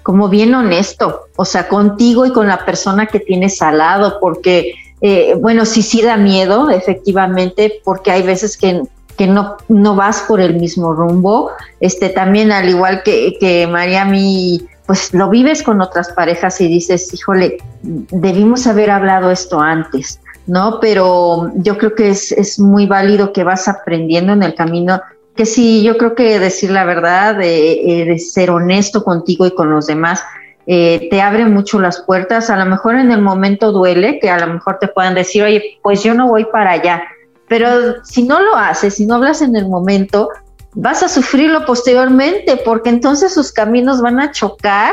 [0.08, 4.72] como bien honesto, o sea, contigo y con la persona que tienes al lado, porque,
[5.02, 8.84] eh, bueno, sí, sí da miedo, efectivamente, porque hay veces que,
[9.18, 11.50] que no, no vas por el mismo rumbo.
[11.80, 17.12] Este, también, al igual que, que Mariami, pues lo vives con otras parejas y dices,
[17.12, 20.80] híjole, debimos haber hablado esto antes, ¿no?
[20.80, 25.02] Pero yo creo que es, es muy válido que vas aprendiendo en el camino
[25.38, 29.86] que sí, yo creo que decir la verdad, de, ser honesto contigo y con los
[29.86, 30.20] demás,
[30.66, 32.50] eh, te abre mucho las puertas.
[32.50, 35.78] A lo mejor en el momento duele, que a lo mejor te puedan decir, oye,
[35.80, 37.04] pues yo no voy para allá.
[37.46, 40.28] Pero si no lo haces, si no hablas en el momento,
[40.74, 44.92] vas a sufrirlo posteriormente, porque entonces sus caminos van a chocar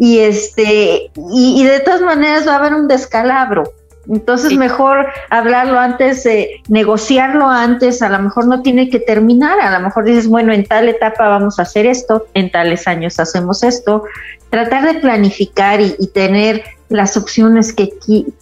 [0.00, 3.62] y este, y de todas maneras va a haber un descalabro.
[4.08, 6.28] Entonces mejor hablarlo antes,
[6.68, 10.64] negociarlo antes, a lo mejor no tiene que terminar, a lo mejor dices, bueno, en
[10.64, 14.04] tal etapa vamos a hacer esto, en tales años hacemos esto,
[14.50, 17.90] tratar de planificar y, tener las opciones que,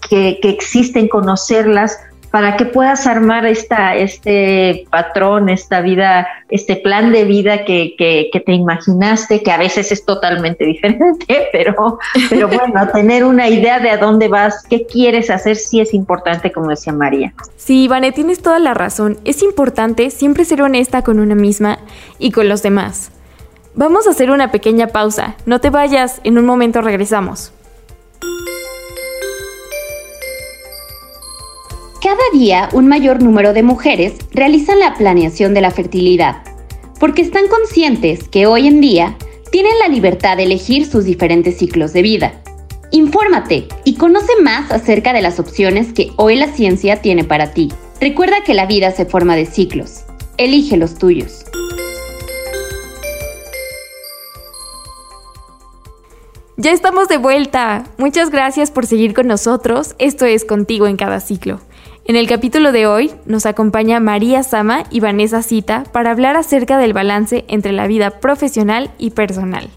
[0.09, 1.99] que, que existen, conocerlas
[2.33, 8.41] para que puedas armar esta, este patrón, esta vida, este plan de vida que, que,
[8.41, 11.99] te imaginaste, que a veces es totalmente diferente, pero,
[12.31, 16.51] pero bueno, tener una idea de a dónde vas, qué quieres hacer, sí es importante,
[16.51, 17.35] como decía María.
[17.57, 19.19] Sí, Ivane, tienes toda la razón.
[19.27, 21.81] Es importante siempre ser honesta con una misma
[22.19, 23.13] y con los demás.
[23.75, 25.37] Vamos a hacer una pequeña pausa.
[25.45, 27.53] No te vayas, en un momento regresamos.
[32.03, 36.43] Cada día un mayor número de mujeres realizan la planeación de la fertilidad,
[36.99, 39.17] porque están conscientes que hoy en día
[39.53, 42.43] tienen la libertad de elegir sus diferentes ciclos de vida.
[42.91, 47.73] Infórmate y conoce más acerca de las opciones que hoy la ciencia tiene para ti.
[48.01, 50.01] Recuerda que la vida se forma de ciclos.
[50.39, 51.45] Elige los tuyos.
[56.57, 57.85] Ya estamos de vuelta.
[57.97, 59.95] Muchas gracias por seguir con nosotros.
[60.01, 61.61] Esto es Contigo en cada ciclo.
[62.05, 66.77] En el capítulo de hoy nos acompaña María Sama y Vanessa Cita para hablar acerca
[66.77, 69.71] del balance entre la vida profesional y personal.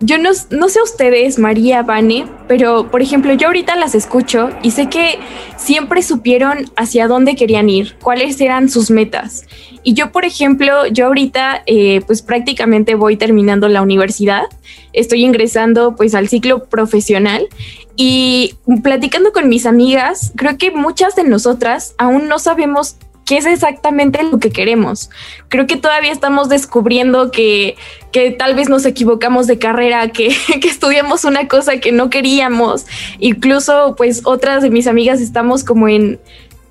[0.00, 4.70] Yo no, no, sé ustedes, María, Vane, pero por ejemplo yo ahorita las escucho y
[4.70, 5.18] sé que
[5.56, 9.44] siempre supieron hacia dónde querían ir, cuáles eran sus metas.
[9.82, 14.44] Y yo, por ejemplo, yo ahorita eh, pues prácticamente voy terminando la universidad,
[14.92, 17.48] estoy ingresando pues al ciclo profesional
[18.00, 22.94] y platicando con mis amigas, creo que muchas de nosotras aún no sabemos
[23.26, 25.10] qué es exactamente lo que queremos.
[25.48, 27.76] Creo que todavía estamos descubriendo que,
[28.12, 30.28] que tal vez nos equivocamos de carrera, que,
[30.62, 32.86] que, estudiamos una cosa que no queríamos.
[33.18, 36.20] Incluso, pues, otras de mis amigas estamos como en,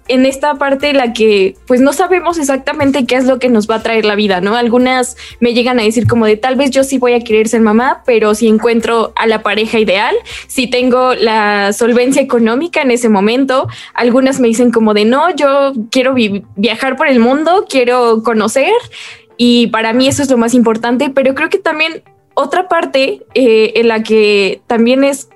[0.07, 3.69] en esta parte en la que pues no sabemos exactamente qué es lo que nos
[3.69, 4.55] va a traer la vida, ¿no?
[4.55, 7.61] Algunas me llegan a decir como de tal vez yo sí voy a querer ser
[7.61, 10.15] mamá, pero si encuentro a la pareja ideal,
[10.47, 15.73] si tengo la solvencia económica en ese momento, algunas me dicen como de no, yo
[15.91, 16.15] quiero
[16.55, 18.73] viajar por el mundo, quiero conocer
[19.37, 23.73] y para mí eso es lo más importante, pero creo que también otra parte eh,
[23.75, 25.29] en la que también es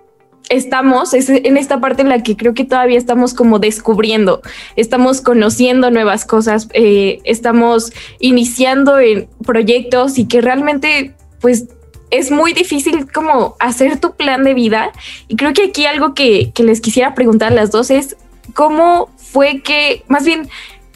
[0.50, 4.42] estamos es en esta parte en la que creo que todavía estamos como descubriendo,
[4.76, 11.68] estamos conociendo nuevas cosas, eh, estamos iniciando en proyectos y que realmente pues
[12.12, 14.92] es muy difícil como hacer tu plan de vida.
[15.28, 18.18] Y creo que aquí algo que, que les quisiera preguntar a las dos es
[18.54, 20.50] cómo fue que, más bien,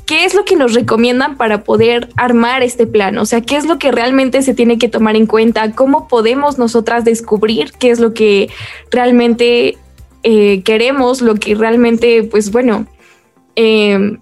[0.05, 3.17] ¿qué es lo que nos recomiendan para poder armar este plan?
[3.17, 5.71] O sea, ¿qué es lo que realmente se tiene que tomar en cuenta?
[5.71, 8.49] ¿Cómo podemos nosotras descubrir qué es lo que
[8.91, 9.77] realmente
[10.23, 11.21] eh, queremos?
[11.21, 12.87] Lo que realmente, pues bueno,
[13.55, 14.19] em,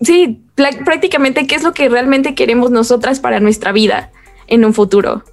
[0.00, 4.10] sí, prácticamente qué es lo que realmente queremos nosotras para nuestra vida
[4.48, 5.24] en un futuro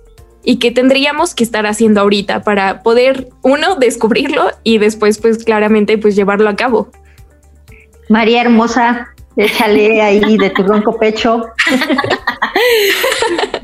[0.43, 5.97] y qué tendríamos que estar haciendo ahorita para poder, uno, descubrirlo y después, pues claramente,
[5.97, 6.89] pues llevarlo a cabo.
[8.09, 11.45] María hermosa, échale ahí de tu ronco pecho.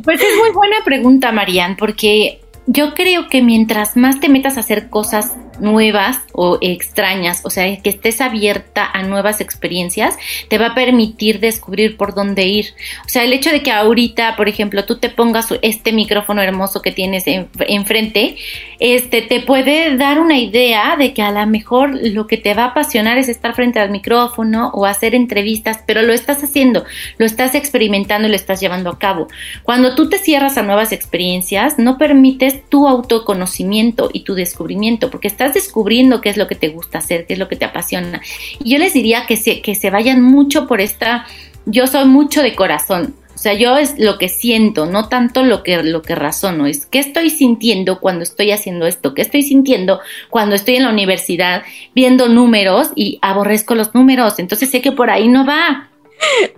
[0.04, 4.60] Pues es muy buena pregunta, Marian, porque yo creo que mientras más te metas a
[4.60, 10.18] hacer cosas nuevas o extrañas, o sea, que estés abierta a nuevas experiencias,
[10.50, 12.74] te va a permitir descubrir por dónde ir.
[13.06, 16.82] O sea, el hecho de que ahorita, por ejemplo, tú te pongas este micrófono hermoso
[16.82, 18.38] que tienes enfrente,
[18.80, 22.64] este te puede dar una idea de que a lo mejor lo que te va
[22.64, 26.84] a apasionar es estar frente al micrófono o hacer entrevistas, pero lo estás haciendo,
[27.18, 29.28] lo estás experimentando y lo estás llevando a cabo.
[29.64, 35.28] Cuando tú te cierras a nuevas experiencias, no permites tu autoconocimiento y tu descubrimiento, porque
[35.28, 38.22] estás descubriendo qué es lo que te gusta hacer, qué es lo que te apasiona.
[38.64, 41.26] Y yo les diría que se, que se vayan mucho por esta,
[41.66, 43.16] yo soy mucho de corazón.
[43.36, 46.86] O sea, yo es lo que siento, no tanto lo que, lo que razono, es
[46.86, 51.64] qué estoy sintiendo cuando estoy haciendo esto, qué estoy sintiendo cuando estoy en la universidad
[51.94, 55.90] viendo números y aborrezco los números, entonces sé que por ahí no va.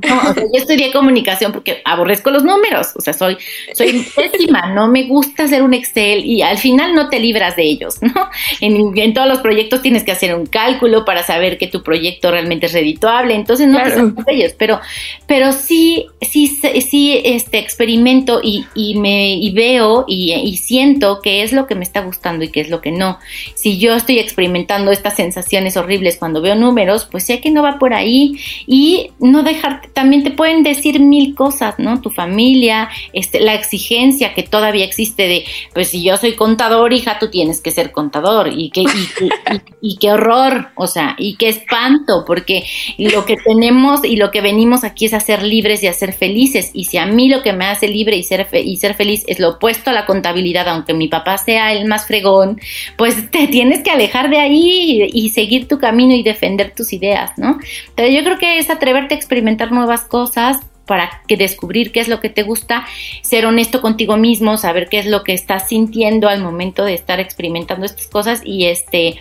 [0.08, 3.38] No, o sea, yo estudié comunicación porque aborrezco los números, o sea, soy,
[3.74, 7.64] soy pésima, no me gusta hacer un Excel y al final no te libras de
[7.64, 8.30] ellos, ¿no?
[8.62, 12.68] En, todos los proyectos tienes que hacer un cálculo para saber que tu proyecto realmente
[12.68, 13.92] es redituable, entonces no te
[14.32, 14.80] de ellos, pero,
[15.26, 21.42] pero sí, sí, sí, este experimento y, y me y veo y, y siento que
[21.44, 23.20] es lo que me está gustando y qué es lo que no.
[23.56, 27.80] Si yo estoy experimentando estas sensaciones horribles cuando veo números, pues sé que no va
[27.80, 32.02] por ahí y no dejar, también te pueden decir mil cosas, ¿no?
[32.02, 37.18] Tu familia, este, la exigencia que todavía existe de, pues si yo soy contador, hija,
[37.20, 42.64] tú tienes que ser contador, y qué, horror, o sea, y qué espanto, porque
[42.98, 46.14] lo que tenemos y lo que venimos aquí es a ser libres y a ser
[46.14, 49.50] felices, y si a mí lo que me hace libre y ser, feliz es lo
[49.50, 52.60] opuesto a la contabilidad, aunque mi papá sea el más fregón,
[52.98, 57.32] pues te tienes que alejar de ahí y seguir tu camino y defender tus ideas,
[57.38, 57.60] ¿no?
[57.96, 59.37] Pero yo creo que es atreverte a experimentar
[59.72, 62.86] nuevas cosas para que descubrir qué es lo que te gusta,
[63.22, 67.20] ser honesto contigo mismo, saber qué es lo que estás sintiendo al momento de estar
[67.20, 69.18] experimentando estas cosas y este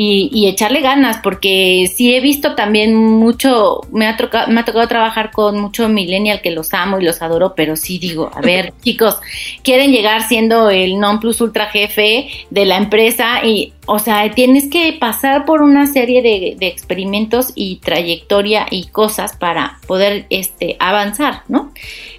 [0.00, 5.32] y, echarle ganas, porque sí he visto también mucho, me ha, me ha tocado trabajar
[5.32, 9.16] con mucho millennial que los amo y los adoro, pero sí digo, a ver, chicos,
[9.64, 14.70] quieren llegar siendo el non plus ultra jefe de la empresa y, o sea, tienes
[14.70, 20.76] que pasar por una serie de, de experimentos y trayectoria y cosas para poder este,
[20.78, 21.72] avanzar, ¿no?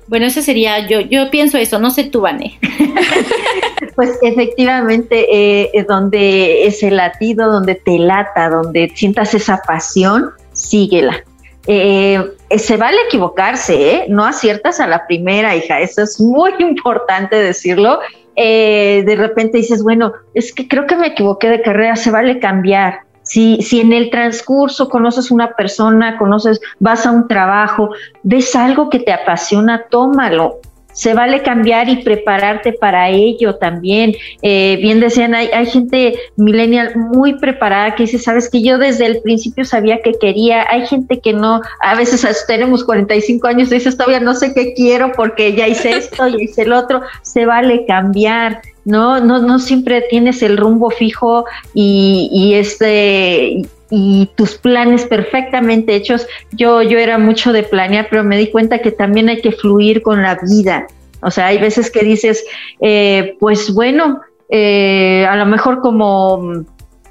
[0.08, 2.60] Bueno, eso sería, yo, yo pienso eso, no sé tú, Vane.
[4.00, 11.22] pues efectivamente, eh, donde ese latido, donde te lata, donde sientas esa pasión, síguela.
[11.68, 12.18] Eh,
[12.58, 14.06] se vale equivocarse, ¿eh?
[14.08, 18.00] no aciertas a la primera, hija, eso es muy importante decirlo.
[18.38, 22.40] Eh, de repente dices, bueno, es que creo que me equivoqué de carrera, se vale
[22.40, 27.90] cambiar, si, si en el transcurso conoces una persona, conoces, vas a un trabajo,
[28.24, 30.60] ves algo que te apasiona, tómalo.
[31.00, 34.18] Se vale cambiar y prepararte para ello también.
[34.42, 39.06] Eh, bien decían, hay, hay gente millennial muy preparada que dice, sabes que yo desde
[39.06, 40.70] el principio sabía que quería.
[40.70, 45.14] Hay gente que no, a veces tenemos 45 años dices, todavía no sé qué quiero
[45.14, 47.02] porque ya hice esto, ya hice el otro.
[47.22, 49.22] Se vale cambiar ¿no?
[49.22, 56.28] No, no siempre tienes el rumbo fijo y, este y tus planes perfectamente hechos.
[56.52, 60.02] Yo, yo era mucho de planear, pero me di cuenta que también hay que fluir
[60.02, 60.88] con la vida.
[61.21, 62.45] O sea, hay veces que dices,
[62.82, 66.65] eh, pues bueno, eh, a lo mejor como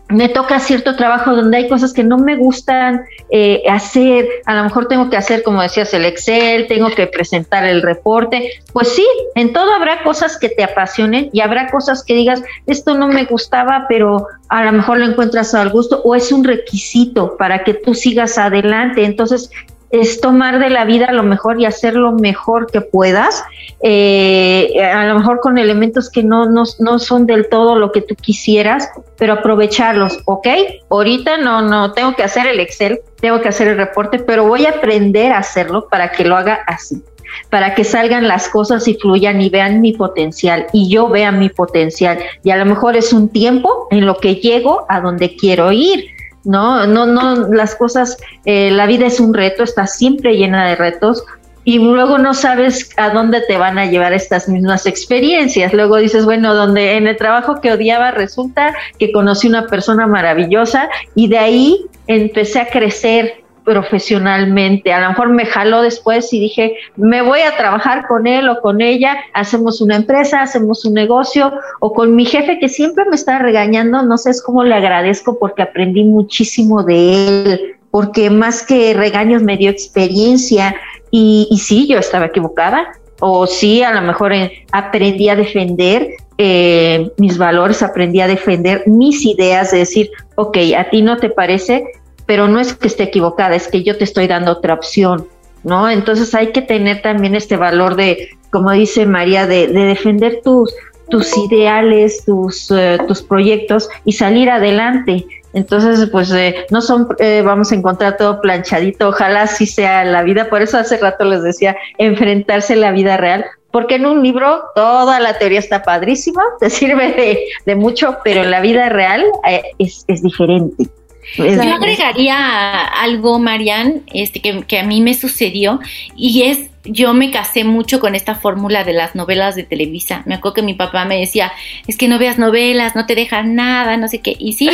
[0.08, 4.64] me toca cierto trabajo donde hay cosas que no me gustan eh, hacer, a lo
[4.64, 9.06] mejor tengo que hacer, como decías, el Excel, tengo que presentar el reporte, pues sí,
[9.34, 13.24] en todo habrá cosas que te apasionen y habrá cosas que digas, esto no me
[13.24, 17.74] gustaba, pero a lo mejor lo encuentras al gusto o es un requisito para que
[17.74, 19.04] tú sigas adelante.
[19.04, 19.50] Entonces,
[19.90, 23.42] es tomar de la vida lo mejor y hacer lo mejor que puedas,
[23.80, 28.02] eh, a lo mejor con elementos que no, no, no, son del todo lo que
[28.02, 30.46] tú quisieras, pero aprovecharlos, ¿ok?
[30.90, 34.66] Ahorita no, no, tengo que hacer el Excel, tengo que hacer el reporte, pero voy
[34.66, 37.02] a aprender a hacerlo para que lo haga así,
[37.48, 41.48] para que salgan las cosas y fluyan y vean mi potencial y yo vea mi
[41.48, 42.18] potencial.
[42.44, 46.17] Y a lo mejor es un tiempo en lo que llego a donde quiero ir
[46.48, 46.86] ¿no?
[46.86, 51.22] No, no, las cosas, eh, la vida es un reto, está siempre llena de retos
[51.64, 55.74] y luego no sabes a dónde te van a llevar estas mismas experiencias.
[55.74, 60.88] Luego dices, bueno, donde en el trabajo que odiaba resulta que conocí una persona maravillosa
[61.14, 64.94] y de ahí empecé a crecer profesionalmente.
[64.94, 68.62] A lo mejor me jaló después y dije, me voy a trabajar con él o
[68.62, 73.14] con ella, hacemos una empresa, hacemos un negocio, o con mi jefe que siempre me
[73.14, 78.64] está regañando, no sé, es cómo le agradezco porque aprendí muchísimo de él, porque más
[78.64, 80.74] que regaños me dio experiencia
[81.10, 82.88] y, y sí, yo estaba equivocada,
[83.20, 86.08] o sí, a lo mejor eh, aprendí a defender
[86.38, 91.28] eh, mis valores, aprendí a defender mis ideas, de decir, ok, a ti no te
[91.28, 91.84] parece,
[92.28, 95.26] pero no es que esté equivocada, es que yo te estoy dando otra opción,
[95.64, 95.88] ¿no?
[95.88, 100.74] Entonces hay que tener también este valor de, como dice María, de, defender tus,
[101.08, 105.24] tus ideales, tus, eh, tus proyectos y salir adelante.
[105.54, 110.22] Entonces, pues eh, no son, eh, vamos a encontrar todo planchadito, ojalá así sea la
[110.22, 110.50] vida.
[110.50, 114.64] Por eso hace rato les decía, enfrentarse a la vida real, porque en un libro
[114.74, 119.62] toda la teoría está padrísima, te sirve de, mucho, pero en la vida real eh,
[119.78, 120.90] es, es diferente.
[121.36, 125.80] Yo agregaría algo, Marian, este, que, que, a mí me sucedió
[126.16, 130.22] y es yo me casé mucho con esta fórmula de las novelas de Televisa.
[130.26, 131.52] Me acuerdo que mi papá me decía,
[131.86, 134.36] es que no veas novelas, no te dejan nada, no sé qué.
[134.38, 134.70] Y sí,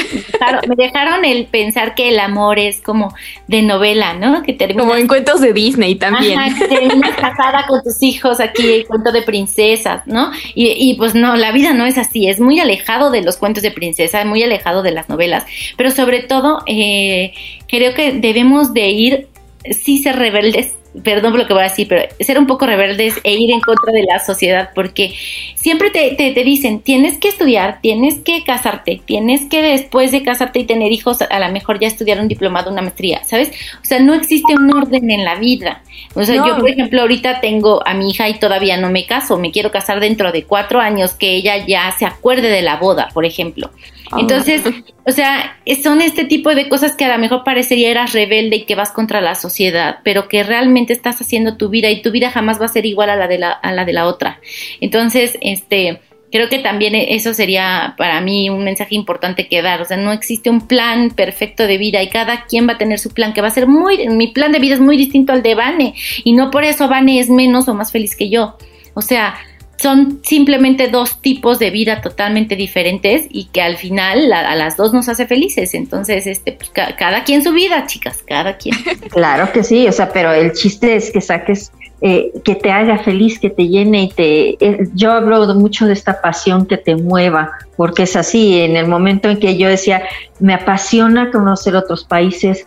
[0.69, 3.15] me dejaron, el pensar que el amor es como
[3.49, 4.43] de novela, ¿no?
[4.43, 6.39] Que como en cuentos de Disney también.
[6.39, 10.31] Ajá, que terminas casada con tus hijos aquí, el cuento de princesas, ¿no?
[10.55, 13.63] Y, y pues no, la vida no es así, es muy alejado de los cuentos
[13.63, 15.45] de princesa, muy alejado de las novelas.
[15.77, 17.33] Pero sobre todo, eh,
[17.67, 19.29] creo que debemos de ir
[19.71, 23.15] sí ser rebeldes perdón por lo que voy a decir, pero ser un poco rebeldes
[23.25, 25.15] e ir en contra de la sociedad, porque
[25.57, 30.61] siempre te, te, dicen, tienes que estudiar, tienes que casarte, tienes que después de casarte
[30.61, 33.51] y tener hijos, a lo mejor ya estudiar un diplomado, una maestría, ¿sabes?
[33.83, 35.83] O sea, no existe un orden en la vida.
[36.15, 39.37] O sea, yo, por ejemplo, ahorita tengo a mi hija y todavía no me caso,
[39.37, 43.09] me quiero casar dentro de cuatro años, que ella ya se acuerde de la boda,
[43.13, 43.71] por ejemplo.
[44.11, 44.19] Ah.
[44.21, 44.63] Entonces,
[45.07, 48.65] o sea, son este tipo de cosas que a lo mejor parecería eras rebelde y
[48.65, 52.31] que vas contra la sociedad, pero que realmente estás haciendo tu vida y tu vida
[52.31, 54.41] jamás va a ser igual a la de la, a la, de la otra.
[54.81, 56.01] Entonces, este,
[56.35, 59.81] creo que también eso sería para mí un mensaje importante que dar.
[59.81, 62.99] O sea, no existe un plan perfecto de vida y cada quien va a tener
[62.99, 65.43] su plan, que va a ser muy, mi plan de vida es muy distinto al
[65.43, 65.95] de Vane
[66.25, 68.57] y no por eso Vane es menos o más feliz que yo.
[68.95, 69.37] O sea,
[69.77, 74.93] son simplemente dos tipos de vida totalmente diferentes y que al final a las dos
[74.93, 75.75] nos hace felices.
[75.75, 78.77] Entonces, este, pues, cada quien su vida, chicas, cada quien.
[79.11, 82.99] Claro que sí, o sea, pero el chiste es que saques, eh, que te haga
[82.99, 84.51] feliz, que te llene y te...
[84.65, 88.89] Eh, yo hablo mucho de esta pasión que te mueva, porque es así, en el
[88.89, 90.03] momento en que yo decía,
[90.41, 92.67] me apasiona conocer otros países,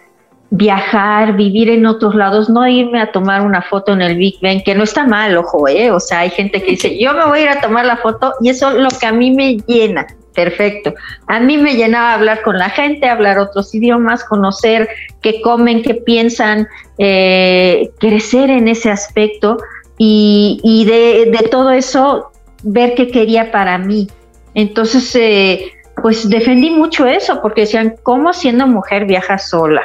[0.49, 4.63] viajar, vivir en otros lados, no irme a tomar una foto en el Big Ben,
[4.63, 5.91] que no está mal, ojo, ¿eh?
[5.91, 8.33] O sea, hay gente que dice, yo me voy a ir a tomar la foto
[8.41, 10.07] y eso es lo que a mí me llena.
[10.33, 10.93] Perfecto.
[11.25, 14.87] A mí me llenaba hablar con la gente, hablar otros idiomas, conocer
[15.19, 16.67] qué comen, qué piensan,
[16.99, 19.57] eh, crecer en ese aspecto
[19.97, 22.31] y, y de, de, todo eso
[22.61, 24.09] ver qué quería para mí.
[24.53, 25.71] Entonces, eh,
[26.01, 29.81] pues defendí mucho eso, porque decían, ¿cómo siendo mujer viajas sola?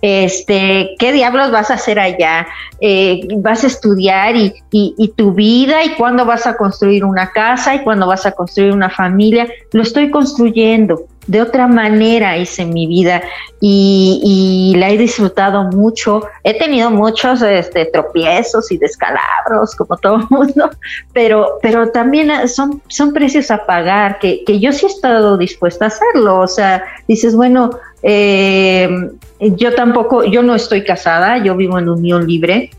[0.00, 2.46] Este, ¿qué diablos vas a hacer allá?
[2.80, 5.84] Eh, ¿Vas a estudiar y, y, y, tu vida?
[5.84, 7.74] ¿Y cuándo vas a construir una casa?
[7.74, 9.48] ¿Y cuándo vas a construir una familia?
[9.72, 13.22] Lo estoy construyendo de otra manera hice mi vida
[13.60, 16.24] y, la he disfrutado mucho.
[16.42, 20.70] He tenido muchos este, tropiezos y descalabros, como todo el mundo,
[21.12, 25.84] pero, pero también son, son precios a pagar que, que yo sí he estado dispuesta
[25.84, 26.40] a hacerlo.
[26.40, 27.70] O sea, dices, bueno,
[28.02, 28.88] eh,
[29.38, 32.70] yo tampoco, yo no estoy casada, yo vivo en unión libre,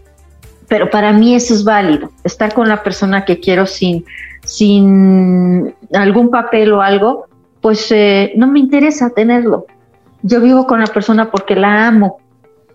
[0.67, 4.03] pero para mí eso es válido, estar con la persona que quiero sin,
[4.43, 7.27] sin algún papel o algo,
[7.61, 9.65] pues eh, no me interesa tenerlo.
[10.23, 12.19] Yo vivo con la persona porque la amo,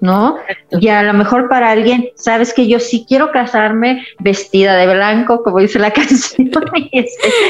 [0.01, 0.37] ¿no?
[0.71, 5.43] Y a lo mejor para alguien, sabes que yo sí quiero casarme vestida de blanco,
[5.43, 6.51] como dice la canción,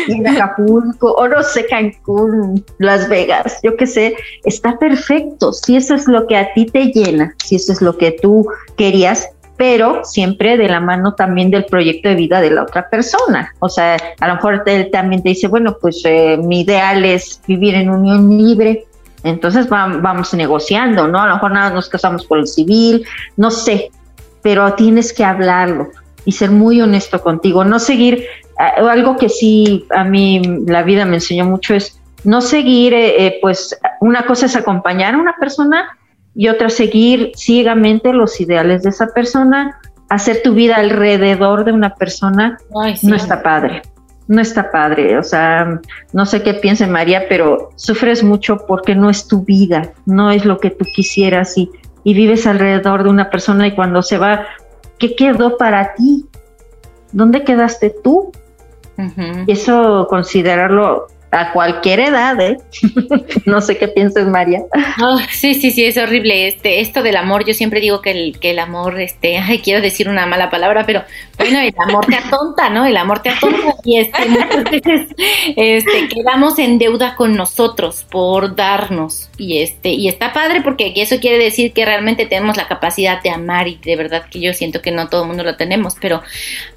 [0.08, 5.52] en Acapulco, o no sé, Cancún, Las Vegas, yo qué sé, está perfecto.
[5.52, 8.46] Si eso es lo que a ti te llena, si eso es lo que tú
[8.76, 13.52] querías, pero siempre de la mano también del proyecto de vida de la otra persona.
[13.58, 17.40] O sea, a lo mejor él también te dice, bueno, pues eh, mi ideal es
[17.46, 18.84] vivir en unión libre,
[19.22, 21.20] entonces vamos negociando, ¿no?
[21.20, 23.04] A lo mejor nada nos casamos por el civil,
[23.36, 23.90] no sé,
[24.42, 25.88] pero tienes que hablarlo
[26.24, 31.04] y ser muy honesto contigo, no seguir, eh, algo que sí a mí la vida
[31.06, 35.95] me enseñó mucho es no seguir, eh, pues una cosa es acompañar a una persona
[36.36, 41.94] y otra seguir ciegamente los ideales de esa persona, hacer tu vida alrededor de una
[41.94, 42.58] persona,
[43.02, 43.82] no está padre.
[44.28, 45.80] No está padre, o sea,
[46.12, 50.44] no sé qué piense María, pero sufres mucho porque no es tu vida, no es
[50.44, 51.70] lo que tú quisieras y,
[52.02, 54.44] y vives alrededor de una persona y cuando se va,
[54.98, 56.26] ¿qué quedó para ti?
[57.12, 58.32] ¿Dónde quedaste tú?
[59.46, 61.06] Y eso considerarlo
[61.36, 62.56] a cualquier edad, ¿eh?
[63.46, 64.60] no sé qué piensas, María.
[65.02, 66.48] Oh, sí, sí, sí, es horrible.
[66.48, 70.08] Este, esto del amor, yo siempre digo que el, que el amor, este, quiero decir
[70.08, 71.02] una mala palabra, pero
[71.38, 72.86] bueno, el amor te atonta, ¿no?
[72.86, 74.18] El amor te atonta y este,
[75.56, 81.18] este, quedamos en deuda con nosotros por darnos y este, y está padre porque eso
[81.20, 84.80] quiere decir que realmente tenemos la capacidad de amar y de verdad que yo siento
[84.80, 86.22] que no todo el mundo lo tenemos, pero,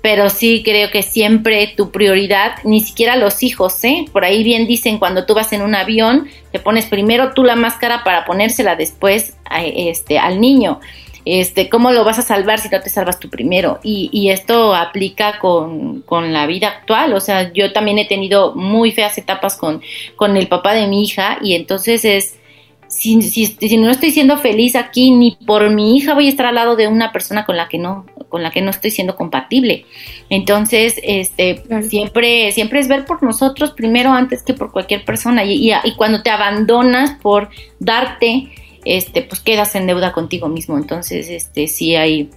[0.01, 4.05] pero sí creo que siempre tu prioridad, ni siquiera los hijos, ¿eh?
[4.11, 7.55] Por ahí bien dicen cuando tú vas en un avión, te pones primero tú la
[7.55, 10.79] máscara para ponérsela después a, este, al niño
[11.25, 13.79] este, ¿cómo lo vas a salvar si no te salvas tú primero?
[13.83, 18.55] Y, y esto aplica con, con, la vida actual, o sea, yo también he tenido
[18.55, 19.81] muy feas etapas con,
[20.15, 22.39] con el papá de mi hija y entonces es,
[22.87, 26.47] si, si, si, no estoy siendo feliz aquí, ni por mi hija voy a estar
[26.47, 29.15] al lado de una persona con la que no, con la que no estoy siendo
[29.15, 29.85] compatible.
[30.29, 35.43] Entonces, este, siempre, siempre es ver por nosotros primero antes que por cualquier persona.
[35.43, 37.49] Y, y, y, cuando te abandonas por
[37.79, 38.49] darte,
[38.85, 40.77] este, pues quedas en deuda contigo mismo.
[40.77, 42.29] Entonces, este, sí hay,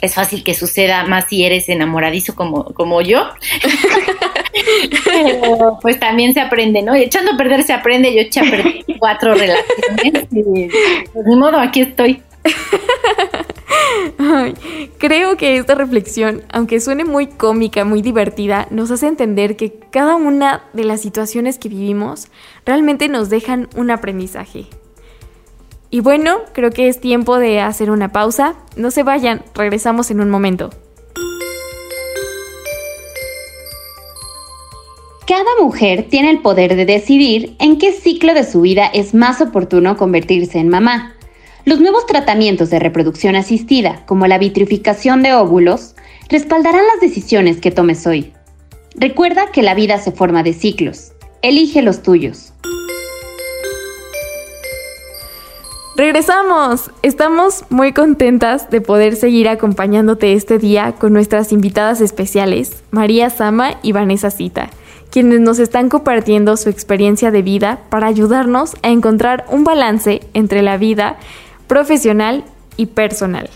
[0.00, 3.28] es fácil que suceda más si eres enamoradizo como, como yo.
[5.04, 6.96] Pero pues también se aprende, ¿no?
[6.96, 8.14] Y echando a perder se aprende.
[8.14, 10.68] Yo eché a perder cuatro relaciones y
[11.12, 12.22] pues ni modo, aquí estoy.
[14.98, 20.16] Creo que esta reflexión, aunque suene muy cómica, muy divertida, nos hace entender que cada
[20.16, 22.28] una de las situaciones que vivimos
[22.64, 24.66] realmente nos dejan un aprendizaje.
[25.90, 28.54] Y bueno, creo que es tiempo de hacer una pausa.
[28.76, 30.70] No se vayan, regresamos en un momento.
[35.26, 39.40] Cada mujer tiene el poder de decidir en qué ciclo de su vida es más
[39.42, 41.17] oportuno convertirse en mamá.
[41.68, 45.94] Los nuevos tratamientos de reproducción asistida, como la vitrificación de óvulos,
[46.30, 48.32] respaldarán las decisiones que tomes hoy.
[48.94, 51.12] Recuerda que la vida se forma de ciclos.
[51.42, 52.54] Elige los tuyos.
[55.94, 56.90] Regresamos.
[57.02, 63.78] Estamos muy contentas de poder seguir acompañándote este día con nuestras invitadas especiales, María Sama
[63.82, 64.70] y Vanessa Cita,
[65.10, 70.62] quienes nos están compartiendo su experiencia de vida para ayudarnos a encontrar un balance entre
[70.62, 71.18] la vida
[71.68, 72.44] profesional
[72.76, 73.48] y personal.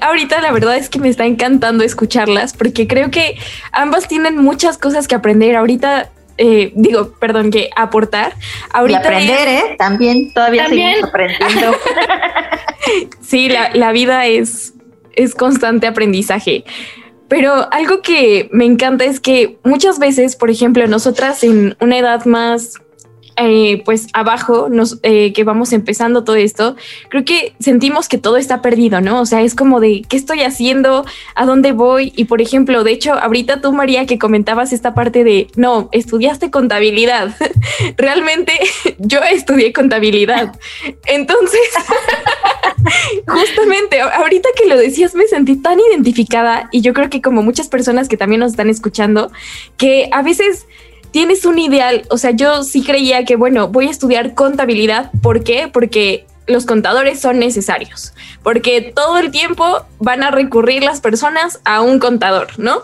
[0.00, 3.36] Ahorita la verdad es que me está encantando escucharlas porque creo que
[3.72, 5.56] ambas tienen muchas cosas que aprender.
[5.56, 8.34] Ahorita eh, digo, perdón, que aportar.
[8.72, 9.76] Ahorita y aprender, ¿eh?
[9.76, 11.74] También, todavía seguimos aprendiendo.
[13.20, 14.72] sí, la, la vida es,
[15.12, 16.64] es constante aprendizaje.
[17.28, 22.24] Pero algo que me encanta es que muchas veces, por ejemplo, nosotras en una edad
[22.24, 22.80] más
[23.42, 26.76] eh, pues abajo, nos, eh, que vamos empezando todo esto,
[27.08, 29.20] creo que sentimos que todo está perdido, ¿no?
[29.20, 31.06] O sea, es como de, ¿qué estoy haciendo?
[31.34, 32.12] ¿A dónde voy?
[32.16, 36.50] Y por ejemplo, de hecho, ahorita tú, María, que comentabas esta parte de, no, estudiaste
[36.50, 37.34] contabilidad.
[37.96, 38.52] Realmente
[38.98, 40.58] yo estudié contabilidad.
[41.06, 41.60] Entonces,
[43.26, 47.68] justamente, ahorita que lo decías, me sentí tan identificada y yo creo que como muchas
[47.68, 49.32] personas que también nos están escuchando,
[49.78, 50.66] que a veces
[51.10, 55.42] tienes un ideal, o sea, yo sí creía que, bueno, voy a estudiar contabilidad, ¿por
[55.44, 55.68] qué?
[55.72, 61.80] Porque los contadores son necesarios, porque todo el tiempo van a recurrir las personas a
[61.80, 62.82] un contador, ¿no?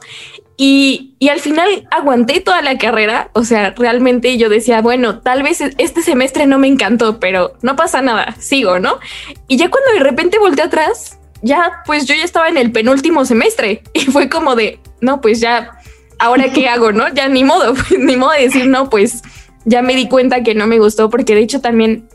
[0.58, 5.42] Y, y, al final aguanté toda la carrera, o sea, realmente yo decía, bueno, tal
[5.42, 8.98] vez este semestre no me encantó, pero no pasa nada, sigo, ¿no?
[9.48, 13.26] Y ya cuando de repente volteé atrás, ya, pues yo ya estaba en el penúltimo
[13.26, 15.75] semestre y fue como de, no, pues ya
[16.18, 17.12] ahora qué hago, ¿no?
[17.14, 19.22] Ya ni modo, ni modo de decir, no, pues
[19.64, 22.08] ya me di cuenta que no me gustó, porque de hecho también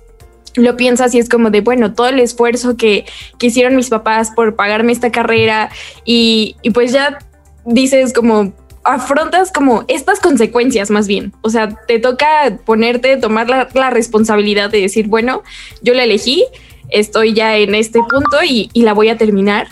[0.55, 3.05] lo piensas y es como de, bueno, todo el esfuerzo que,
[3.37, 5.69] que hicieron mis papás por pagarme esta carrera
[6.03, 7.19] y, y pues ya
[7.65, 11.33] dices como, afrontas como estas consecuencias más bien.
[11.41, 15.43] O sea, te toca ponerte, tomar la, la, responsabilidad de decir, bueno,
[15.81, 16.45] yo la elegí,
[16.89, 19.67] estoy ya en este punto y, y la voy a terminar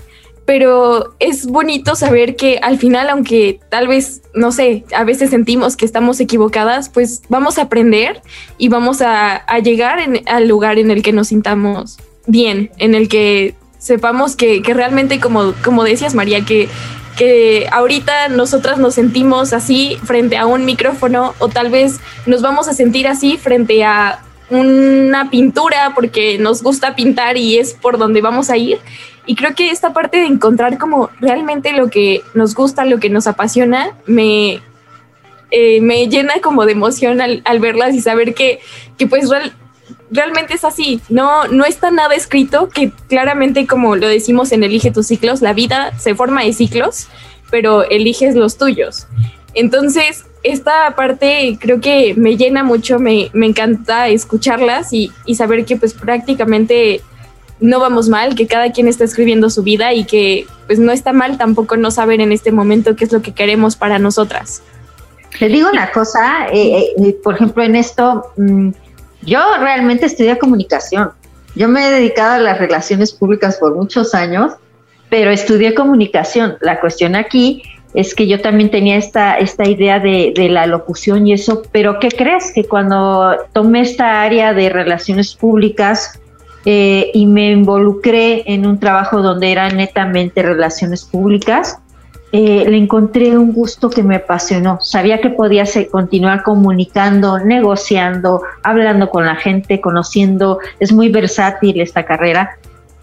[0.50, 5.78] pero es bonito saber que al final, aunque tal vez, no sé, a veces sentimos
[5.78, 8.24] que estamos equivocadas, pues vamos a aprender
[8.58, 13.54] y vamos a, llegar al lugar en el que nos sintamos bien, en el que
[13.78, 16.68] sepamos que, realmente, como, como decías María, que,
[17.16, 22.68] que ahorita nosotras nos sentimos así frente a un micrófono o tal vez nos vamos
[22.68, 28.22] a sentir así frente a una pintura porque nos gusta pintar y es por donde
[28.22, 28.80] vamos a ir
[29.30, 33.12] y creo que esta parte de encontrar como realmente lo que nos gusta, lo que
[33.12, 34.60] nos apasiona, me,
[35.52, 38.60] eh, me llena como de emoción al, verlas y saber que,
[38.98, 39.30] que pues
[40.10, 41.00] realmente es así.
[41.10, 45.54] No, no está nada escrito, que claramente como lo decimos en Elige tus ciclos, la
[45.54, 47.08] vida se forma de ciclos,
[47.52, 49.06] pero eliges los tuyos.
[49.54, 55.66] Entonces, esta parte creo que me llena mucho, me, me encanta escucharlas y, y, saber
[55.66, 57.02] que pues prácticamente
[57.60, 61.14] no vamos mal, que cada quien está escribiendo su vida y que pues no está
[61.14, 64.62] mal tampoco no saber en este momento qué es lo que queremos para nosotras.
[65.38, 68.70] Te digo una cosa, eh, eh, por ejemplo, en esto, mmm,
[69.22, 71.12] yo realmente estudié comunicación.
[71.56, 74.54] Yo me he dedicado a las relaciones públicas por muchos años,
[75.10, 76.58] pero estudié comunicación.
[76.62, 81.26] La cuestión aquí es que yo también tenía esta, esta idea de, de, la locución
[81.26, 82.52] y eso, pero ¿qué crees?
[82.54, 86.20] Que cuando tomé esta área de relaciones públicas
[86.66, 91.78] eh, y me involucré en un trabajo donde eran netamente relaciones públicas,
[92.32, 94.80] eh, le encontré un gusto que me apasionó.
[94.82, 100.60] Sabía que podía continuar comunicando, negociando, hablando con la gente, conociendo.
[100.80, 102.58] Es muy versátil esta carrera.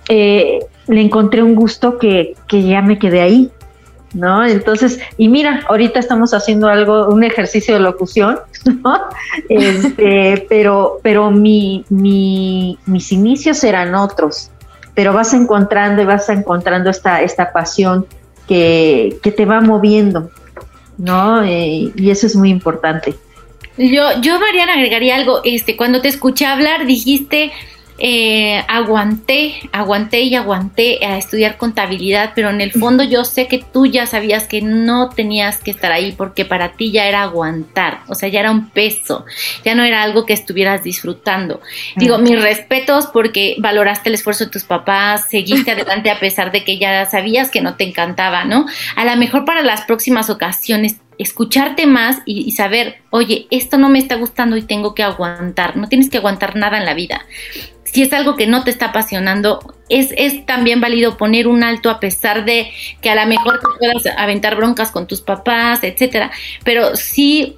[0.09, 3.51] Eh, le encontré un gusto que, que ya me quedé ahí.
[4.17, 4.45] ¿No?
[4.47, 8.39] Entonces, y mira, ahorita estamos haciendo algo, un ejercicio de locución,
[8.85, 8.99] ¿no?
[9.49, 14.51] Este, pero, pero mi, mi, mis inicios eran otros,
[14.95, 18.07] pero vas encontrando y vas encontrando esta, esta pasión
[18.49, 20.31] que, que te va moviendo,
[20.97, 21.43] ¿no?
[21.45, 23.15] Eh, y eso es muy importante.
[23.77, 27.53] Yo, yo, Mariana, agregaría algo, este, cuando te escuché hablar dijiste
[27.99, 33.59] eh, aguanté, aguanté y aguanté a estudiar contabilidad, pero en el fondo yo sé que
[33.59, 38.01] tú ya sabías que no tenías que estar ahí porque para ti ya era aguantar,
[38.09, 39.25] o sea, ya era un peso,
[39.65, 41.61] ya no era algo que estuvieras disfrutando.
[41.97, 46.65] Digo, mis respetos porque valoraste el esfuerzo de tus papás, seguiste adelante a pesar de
[46.65, 48.67] que ya sabías que no te encantaba, ¿no?
[48.95, 53.99] A lo mejor para las próximas ocasiones escucharte más y, saber, oye, esto no me
[53.99, 55.77] está gustando y tengo que aguantar.
[55.77, 57.25] No tienes que aguantar nada en la vida
[57.85, 61.89] si es algo que no te está apasionando, es, es, también válido poner un alto
[61.89, 66.31] a pesar de que a lo mejor te puedas aventar broncas con tus papás, etcétera.
[66.63, 67.57] Pero sí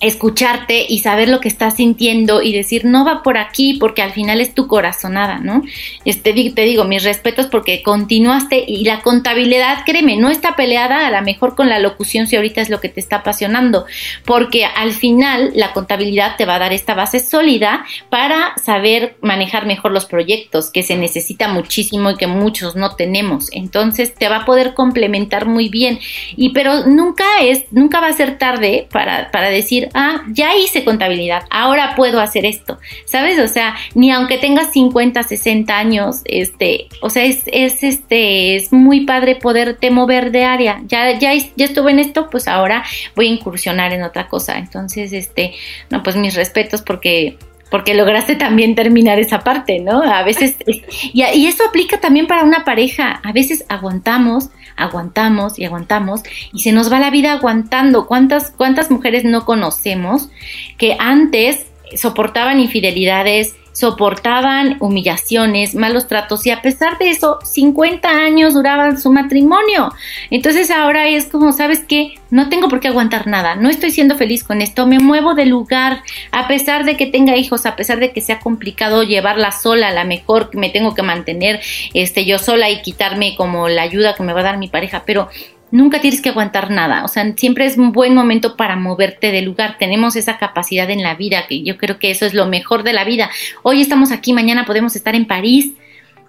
[0.00, 4.12] escucharte y saber lo que estás sintiendo y decir no va por aquí porque al
[4.12, 5.62] final es tu corazonada, ¿no?
[6.06, 11.10] Este, te digo, mis respetos porque continuaste y la contabilidad, créeme, no está peleada a
[11.10, 13.84] lo mejor con la locución si ahorita es lo que te está apasionando,
[14.24, 19.66] porque al final la contabilidad te va a dar esta base sólida para saber manejar
[19.66, 23.48] mejor los proyectos que se necesita muchísimo y que muchos no tenemos.
[23.52, 25.98] Entonces te va a poder complementar muy bien
[26.36, 30.84] y pero nunca es nunca va a ser tarde para para decir ah, ya hice
[30.84, 33.38] contabilidad, ahora puedo hacer esto, ¿sabes?
[33.38, 38.72] O sea, ni aunque tengas 50, 60 años, este, o sea, es, es este, es
[38.72, 40.80] muy padre poderte mover de área.
[40.86, 42.84] Ya, ya, ya estuve en esto, pues ahora
[43.14, 44.58] voy a incursionar en otra cosa.
[44.58, 45.54] Entonces, este,
[45.90, 47.36] no, pues mis respetos porque
[47.70, 50.02] porque lograste también terminar esa parte, ¿no?
[50.02, 55.64] A veces, y, y, eso aplica también para una pareja, a veces aguantamos, aguantamos y
[55.64, 58.06] aguantamos y se nos va la vida aguantando.
[58.06, 60.30] ¿Cuántas, cuántas mujeres no conocemos
[60.78, 61.66] que antes
[61.96, 69.10] soportaban infidelidades, soportaban humillaciones, malos tratos y a pesar de eso, 50 años duraban su
[69.10, 69.90] matrimonio.
[70.30, 72.18] Entonces ahora es como, ¿sabes qué?
[72.28, 75.46] No tengo por qué aguantar nada, no estoy siendo feliz con esto, me muevo de
[75.46, 79.88] lugar, a pesar de que tenga hijos, a pesar de que sea complicado llevarla sola,
[79.88, 81.60] a la mejor me tengo que mantener
[81.94, 85.04] este, yo sola y quitarme como la ayuda que me va a dar mi pareja,
[85.06, 85.30] pero
[85.70, 89.42] nunca tienes que aguantar nada, o sea, siempre es un buen momento para moverte de
[89.42, 92.82] lugar, tenemos esa capacidad en la vida, que yo creo que eso es lo mejor
[92.82, 93.30] de la vida.
[93.62, 95.72] Hoy estamos aquí, mañana podemos estar en París,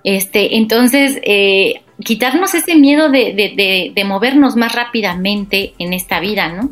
[0.03, 6.49] este, entonces, eh, quitarnos ese miedo de, de, de, movernos más rápidamente en esta vida,
[6.49, 6.71] ¿no?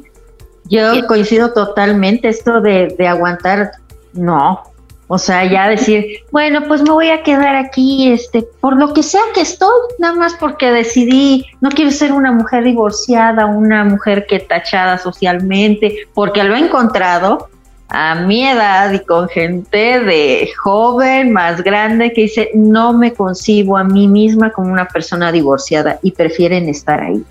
[0.66, 3.72] Yo coincido totalmente, esto de, de aguantar,
[4.14, 4.64] no,
[5.12, 9.02] o sea, ya decir, bueno, pues me voy a quedar aquí, este, por lo que
[9.02, 14.28] sea que estoy, nada más porque decidí, no quiero ser una mujer divorciada, una mujer
[14.28, 17.50] que tachada socialmente, porque lo he encontrado
[17.88, 23.78] a mi edad y con gente de joven, más grande, que dice, no me concibo
[23.78, 27.24] a mí misma como una persona divorciada y prefieren estar ahí.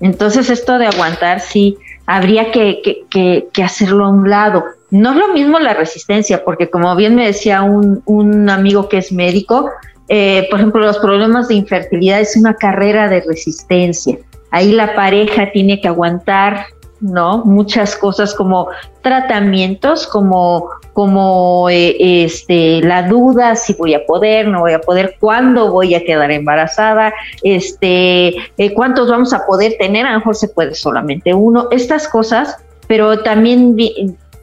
[0.00, 5.12] Entonces esto de aguantar, sí, habría que, que, que, que hacerlo a un lado no
[5.12, 9.10] es lo mismo la resistencia, porque como bien me decía un, un amigo que es
[9.10, 9.70] médico,
[10.08, 14.18] eh, por ejemplo, los problemas de infertilidad es una carrera de resistencia.
[14.50, 16.66] Ahí la pareja tiene que aguantar,
[17.00, 17.42] ¿no?
[17.46, 18.68] Muchas cosas como
[19.00, 25.16] tratamientos, como, como eh, este, la duda si voy a poder, no voy a poder,
[25.18, 30.36] cuándo voy a quedar embarazada, este, eh, cuántos vamos a poder tener, a lo mejor
[30.36, 33.74] se puede solamente uno, estas cosas, pero también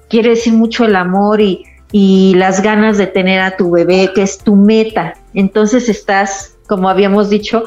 [0.10, 4.24] quiere decir mucho el amor y, y las ganas de tener a tu bebé, que
[4.24, 5.14] es tu meta.
[5.34, 7.66] Entonces estás, como habíamos dicho,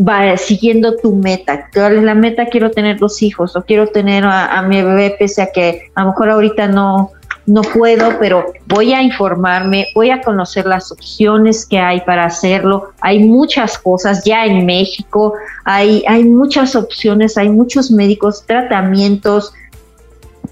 [0.00, 1.68] va siguiendo tu meta.
[1.72, 2.46] ¿Cuál es la meta?
[2.46, 6.02] Quiero tener dos hijos o quiero tener a, a mi bebé pese a que a
[6.02, 7.10] lo mejor ahorita no,
[7.46, 12.92] no puedo, pero voy a informarme, voy a conocer las opciones que hay para hacerlo.
[13.00, 15.34] Hay muchas cosas ya en México,
[15.64, 19.52] hay, hay muchas opciones, hay muchos médicos, tratamientos,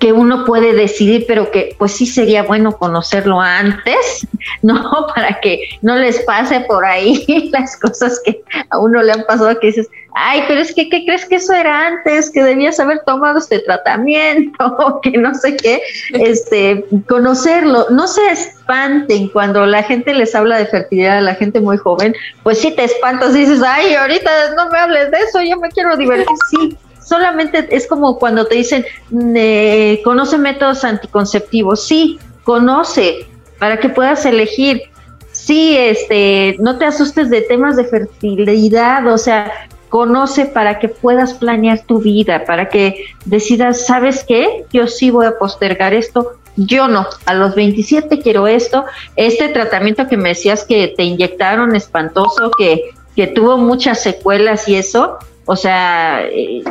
[0.01, 4.26] que uno puede decidir, pero que pues sí sería bueno conocerlo antes,
[4.62, 5.07] ¿no?
[5.14, 9.61] Para que no les pase por ahí las cosas que a uno le han pasado
[9.61, 12.30] que dices, ay, pero es que, ¿qué crees que eso era antes?
[12.30, 15.82] Que debías haber tomado este tratamiento, que no sé qué,
[16.14, 17.86] este, conocerlo.
[17.90, 22.14] No se espanten cuando la gente les habla de fertilidad a la gente muy joven,
[22.42, 25.68] pues sí te espantas y dices, ay, ahorita no me hables de eso, yo me
[25.68, 26.78] quiero divertir, sí
[27.11, 28.86] solamente es como cuando te dicen,
[30.04, 31.84] conoce métodos anticonceptivos.
[31.84, 33.26] Sí, conoce
[33.58, 34.82] para que puedas elegir.
[35.32, 39.50] Sí, este, no te asustes de temas de fertilidad, o sea,
[39.88, 44.64] conoce para que puedas planear tu vida, para que decidas, ¿sabes qué?
[44.72, 48.84] Yo sí voy a postergar esto, yo no, a los 27 quiero esto,
[49.16, 54.76] este tratamiento que me decías que te inyectaron espantoso, que, que tuvo muchas secuelas y
[54.76, 55.18] eso,
[55.51, 56.62] o sea, eh,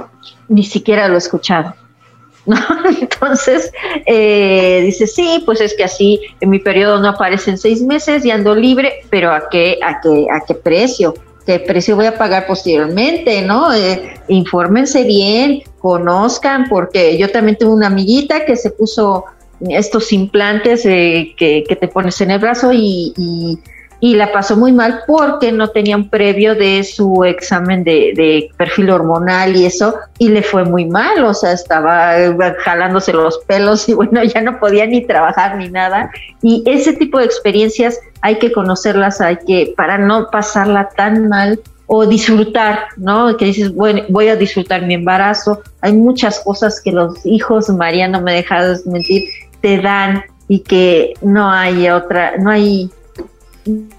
[0.48, 1.76] ni siquiera lo he escuchado.
[2.46, 2.58] ¿no?
[3.02, 3.74] Entonces,
[4.06, 8.32] eh, dice, sí, pues es que así en mi periodo no aparecen seis meses y
[8.32, 11.14] ando libre, pero ¿a qué, a qué, a qué precio?
[11.46, 13.42] ¿Qué precio voy a pagar posteriormente?
[13.42, 13.74] ¿no?
[13.74, 19.26] Eh, infórmense bien, conozcan, porque yo también tuve una amiguita que se puso
[19.60, 23.60] estos implantes eh, que, que, te pones en el brazo y, y
[24.02, 28.90] y la pasó muy mal porque no tenía un previo de su examen de, perfil
[28.92, 32.14] hormonal y eso, y le fue muy mal, o sea, estaba
[32.60, 36.12] jalándose los pelos y bueno, ya no podía ni trabajar ni nada.
[36.42, 41.60] Y ese tipo de experiencias hay que conocerlas, hay que, para no pasarla tan mal
[41.88, 43.36] o disfrutar, ¿no?
[43.36, 45.62] Que dices, bueno, voy a disfrutar mi embarazo.
[45.82, 49.24] Hay muchas cosas que los hijos, María, no me dejas mentir,
[49.62, 52.92] te dan y que no hay otra, no hay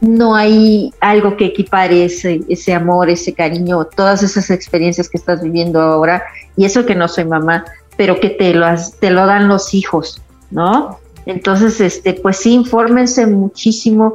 [0.01, 5.43] no hay algo que equipare ese, ese amor, ese cariño, todas esas experiencias que estás
[5.43, 6.23] viviendo ahora,
[6.57, 7.65] y eso que no soy mamá,
[7.97, 8.67] pero que te lo,
[9.01, 10.99] te lo dan los hijos, ¿no?
[11.27, 14.15] Entonces, este, pues sí, infórmense muchísimo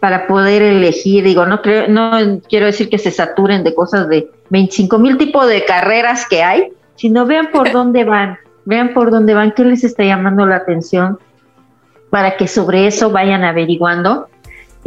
[0.00, 1.24] para poder elegir.
[1.24, 5.46] Digo, no creo, no quiero decir que se saturen de cosas de 25 mil tipos
[5.48, 9.84] de carreras que hay, sino vean por dónde van, vean por dónde van, qué les
[9.84, 11.18] está llamando la atención,
[12.10, 14.28] para que sobre eso vayan averiguando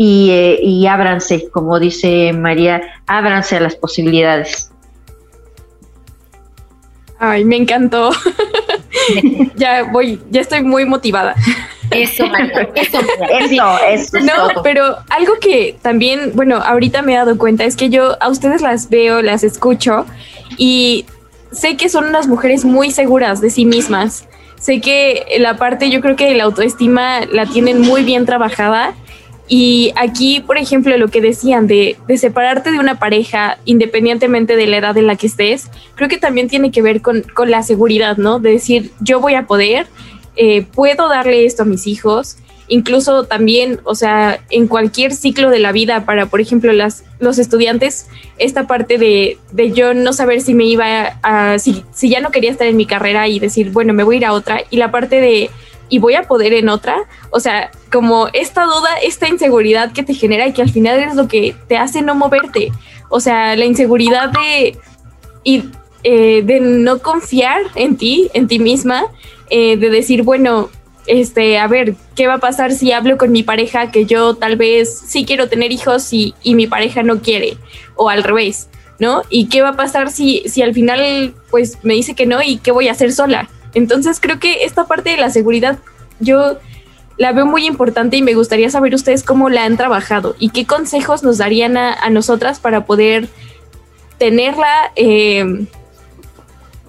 [0.04, 4.72] y, eh, y ábranse, como dice María, ábranse a las posibilidades.
[7.20, 8.10] Ay, me encantó.
[9.56, 11.36] ya voy, ya estoy muy motivada.
[11.92, 12.24] Eso,
[12.74, 13.00] eso,
[13.38, 14.20] eso, eso.
[14.22, 18.30] No, pero algo que también, bueno, ahorita me he dado cuenta es que yo a
[18.30, 20.08] ustedes las veo, las escucho
[20.58, 21.06] y
[21.52, 24.28] sé que son unas mujeres muy seguras de sí mismas.
[24.60, 28.96] Sé que la parte, yo creo que la autoestima la tienen muy bien trabajada
[29.54, 34.78] y aquí, por ejemplo, lo que decían de, separarte de una pareja independientemente de la
[34.78, 38.40] edad en la que estés, creo que también tiene que ver con, la seguridad, ¿no?
[38.40, 39.88] De decir, yo voy a poder,
[40.38, 42.38] eh, puedo darle esto a mis hijos,
[42.70, 47.38] incluso también, o sea, en cualquier ciclo de la vida, para, por ejemplo, las, los
[47.38, 52.22] estudiantes, esta parte de, de yo no saber si me iba a, si, si ya
[52.22, 54.62] no quería estar en mi carrera y decir, bueno, me voy a ir a otra,
[54.70, 55.50] y la parte de
[55.92, 56.98] y voy a poder en otra.
[57.30, 61.16] O sea, como esta duda, esta inseguridad que te genera y que al final es
[61.16, 62.72] lo que te hace no moverte.
[63.10, 64.78] O sea, la inseguridad de,
[65.44, 65.66] y,
[66.04, 69.04] eh, de no confiar en ti, en ti misma,
[69.50, 70.70] eh, de decir, bueno,
[71.08, 74.56] este, a ver, ¿qué va a pasar si hablo con mi pareja que yo tal
[74.56, 77.58] vez sí quiero tener hijos y, y mi pareja no quiere?
[77.96, 79.24] O al revés, ¿no?
[79.30, 82.60] ¿Y qué va a pasar si, si al final pues me dice que no y
[82.60, 83.50] qué voy a hacer sola?
[83.74, 85.80] Entonces creo que esta parte de la seguridad
[86.20, 86.58] yo
[87.18, 90.66] la veo muy importante y me gustaría saber ustedes cómo la han trabajado y qué
[90.66, 93.28] consejos nos darían a, nosotras para poder
[94.18, 95.66] tenerla eh,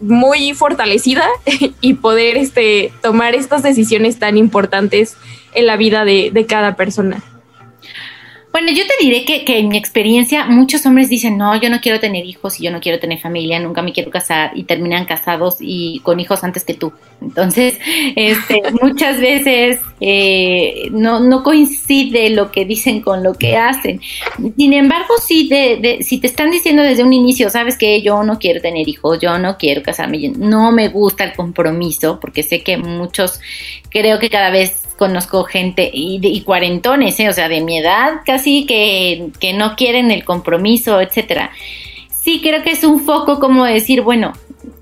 [0.00, 1.26] muy fortalecida
[1.80, 5.16] y poder este, tomar estas decisiones tan importantes
[5.54, 7.22] en la vida de cada persona.
[8.70, 12.00] Yo te diré que, que, en mi experiencia muchos hombres dicen, no, yo no quiero
[12.00, 15.56] tener hijos y yo no quiero tener familia, nunca me quiero casar y terminan casados
[15.60, 16.92] y con hijos antes que tú.
[17.20, 17.78] Entonces,
[18.16, 24.00] este, muchas veces eh, no, no coincide lo que dicen con lo que hacen.
[24.56, 28.38] Sin embargo, si, de, si te están diciendo desde un inicio, sabes que yo no
[28.38, 32.76] quiero tener hijos, yo no quiero casarme, no me gusta el compromiso, porque sé que
[32.76, 33.40] muchos,
[33.90, 37.28] creo que cada vez conozco gente y, cuarentones, ¿eh?
[37.28, 41.50] o sea, de mi edad casi que, que no quieren el compromiso, etcétera.
[42.08, 44.32] sí creo que es un foco como decir, bueno,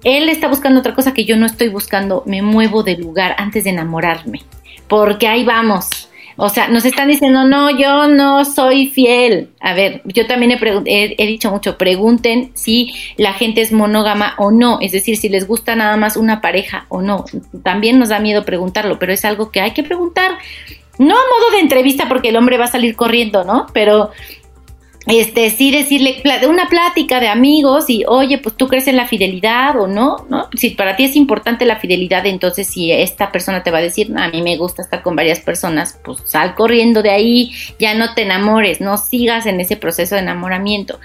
[0.04, 3.64] él está buscando otra cosa que yo no estoy buscando, me muevo de lugar antes
[3.64, 4.42] de enamorarme,
[4.88, 6.09] porque ahí vamos.
[6.36, 9.50] O sea, nos están diciendo, no, yo no soy fiel.
[9.60, 14.78] A ver, yo también he, dicho mucho, pregunten si la gente es monógama o no,
[14.80, 17.24] es decir, si les gusta nada más una pareja o no.
[17.62, 20.38] También nos da miedo preguntarlo, pero es algo que hay que preguntar.
[20.98, 23.66] No a modo de entrevista porque el hombre va a salir corriendo, ¿no?
[23.72, 24.10] Pero
[25.06, 29.80] este, sí decirle una plática de amigos y, oye, pues tú crees en la fidelidad
[29.80, 30.48] o no, ¿no?
[30.54, 34.12] Si para ti es importante la fidelidad, entonces si esta persona te va a decir,
[34.16, 38.14] a mí me gusta estar con varias personas, pues sal corriendo de ahí, ya no
[38.14, 41.00] te enamores, no sigas en ese proceso de enamoramiento.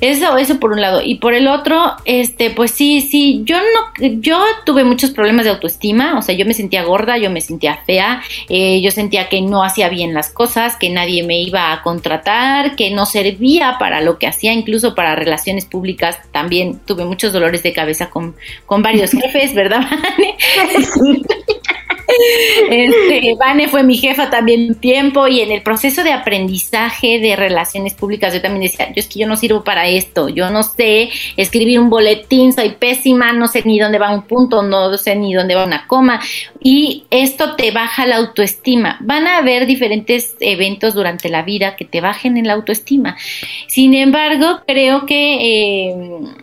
[0.00, 1.02] Eso, eso por un lado.
[1.02, 5.50] Y por el otro, este, pues sí, sí, yo no, yo tuve muchos problemas de
[5.50, 9.42] autoestima, o sea, yo me sentía gorda, yo me sentía fea, eh, yo sentía que
[9.42, 14.00] no hacía bien las cosas, que nadie me iba a contratar, que no servía para
[14.00, 16.18] lo que hacía, incluso para relaciones públicas.
[16.32, 18.34] También tuve muchos dolores de cabeza con,
[18.66, 19.80] con varios jefes, ¿verdad,
[22.70, 27.36] Este, Vane fue mi jefa también un tiempo y en el proceso de aprendizaje de
[27.36, 30.62] relaciones públicas yo también decía, yo es que yo no sirvo para esto, yo no
[30.62, 35.16] sé escribir un boletín, soy pésima, no sé ni dónde va un punto, no sé
[35.16, 36.20] ni dónde va una coma
[36.62, 38.98] y esto te baja la autoestima.
[39.00, 43.16] Van a haber diferentes eventos durante la vida que te bajen en la autoestima.
[43.66, 45.94] Sin embargo, creo que eh,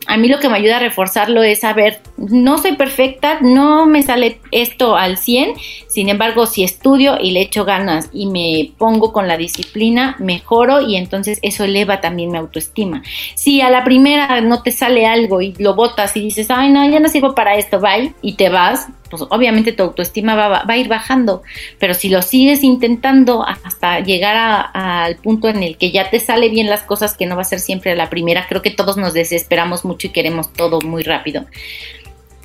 [0.08, 4.02] a mí lo que me ayuda a reforzarlo es saber, no soy perfecta, no me
[4.02, 5.54] sale esto al 100,
[5.88, 10.82] sin embargo, si estudio y le echo ganas y me pongo con la disciplina, mejoro
[10.82, 13.04] y entonces eso eleva también mi autoestima.
[13.36, 16.88] Si a la primera no te sale algo y lo botas y dices, ay, no,
[16.90, 20.78] ya no sirvo para esto, bye, y te vas, pues obviamente tu autoestima va, a
[20.78, 21.44] ir bajando,
[21.80, 26.50] pero si lo sigues intentando hasta llegar al punto en el que ya te sale
[26.50, 28.98] bien las cosas, que no va a ser siempre a la primera, creo que todos
[28.98, 31.46] nos desesperamos mucho y queremos todo muy rápido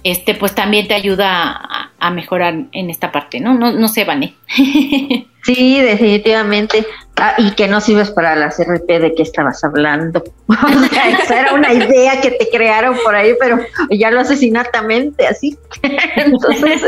[0.04, 3.54] este, pues también te ayuda a, mejorar en esta parte, ¿no?
[3.54, 4.34] No, no sé, Vane.
[5.44, 6.86] Sí, definitivamente.
[7.16, 10.24] Ah, y que no sirves para la CRP de qué estabas hablando.
[10.46, 13.58] o sea, esa era una idea que te crearon por ahí, pero
[13.90, 15.58] ya lo haces innatamente, así.
[16.16, 16.82] entonces,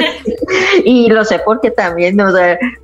[0.84, 2.16] y lo sé porque también,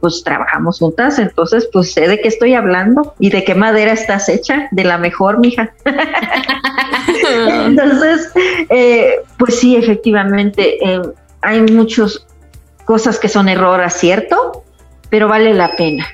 [0.01, 4.29] pues trabajamos juntas, entonces, pues sé de qué estoy hablando y de qué madera estás
[4.29, 5.73] hecha, de la mejor, mija.
[7.67, 8.33] entonces,
[8.71, 11.03] eh, pues sí, efectivamente, eh,
[11.43, 12.27] hay muchas
[12.85, 14.65] cosas que son error, ¿cierto?
[15.11, 16.07] pero vale la pena,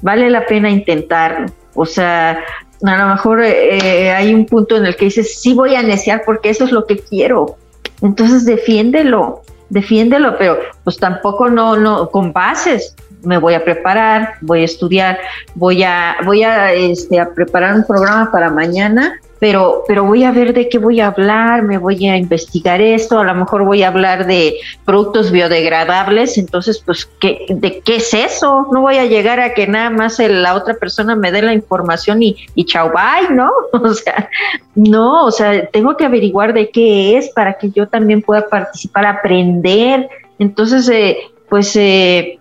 [0.00, 1.48] vale la pena intentarlo.
[1.74, 2.38] O sea,
[2.82, 6.22] a lo mejor eh, hay un punto en el que dices, sí voy a neciar
[6.24, 7.56] porque eso es lo que quiero.
[8.00, 12.94] Entonces defiéndelo, defiéndelo, pero pues tampoco no, no, con bases.
[13.22, 15.18] Me voy a preparar, voy a estudiar,
[15.54, 20.32] voy a, voy a, este, a preparar un programa para mañana pero, pero voy a
[20.32, 23.82] ver de qué voy a hablar, me voy a investigar esto, a lo mejor voy
[23.82, 28.66] a hablar de productos biodegradables, entonces, pues, ¿qué, ¿de qué es eso?
[28.72, 32.22] No voy a llegar a que nada más la otra persona me dé la información
[32.22, 33.50] y, y chao, bye, ¿no?
[33.84, 34.30] O sea,
[34.74, 39.04] no, o sea, tengo que averiguar de qué es para que yo también pueda participar,
[39.04, 40.08] aprender.
[40.38, 41.18] Entonces, eh,
[41.50, 42.38] pues, eh,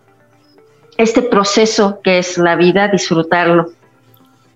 [0.98, 3.74] este proceso que es la vida, disfrutarlo.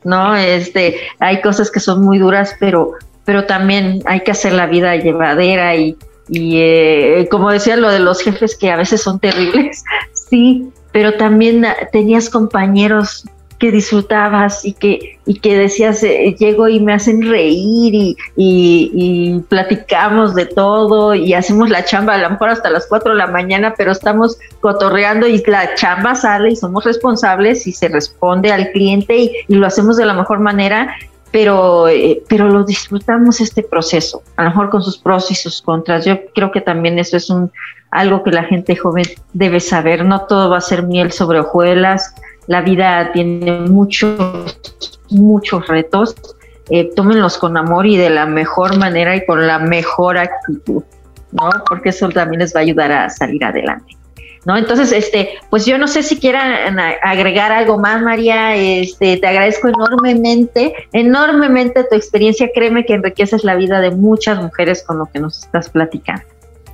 [0.08, 0.36] ¿No?
[0.36, 2.94] Este, hay cosas que son muy duras, pero,
[3.26, 5.98] pero también hay que hacer la vida llevadera y,
[6.30, 9.84] y eh, como decía lo de los jefes que a veces son terribles,
[10.14, 13.26] sí, pero también tenías compañeros
[13.60, 19.40] que disfrutabas y que, y que decías, eh, llego y me hacen reír y, y,
[19.50, 23.28] platicamos de todo y hacemos la chamba a lo mejor hasta las 4 de la
[23.28, 28.72] mañana, pero estamos cotorreando y la chamba sale y somos responsables y se responde al
[28.72, 29.16] cliente
[29.48, 30.96] y, lo hacemos de la mejor manera,
[31.32, 35.64] pero, eh, pero lo disfrutamos este proceso, a lo mejor con sus pros y sus
[35.64, 36.06] contras.
[36.06, 37.52] Yo creo que también eso es un
[37.90, 42.14] algo que la gente joven debe saber, no todo va a ser miel sobre hojuelas,
[42.48, 44.60] la vida tiene muchos,
[45.10, 46.16] muchos retos.
[46.70, 50.84] Eh, tómenlos con amor y de la mejor manera y con la mejor actitud,
[51.32, 51.50] ¿no?
[51.68, 53.96] Porque eso también les va a ayudar a salir adelante.
[54.44, 54.58] ¿No?
[54.58, 58.56] Entonces, este, pues yo no sé si quieran agregar algo más, María.
[58.56, 62.50] Este, te agradezco enormemente, enormemente tu experiencia.
[62.54, 66.24] Créeme que enriqueces la vida de muchas mujeres con lo que nos estás platicando.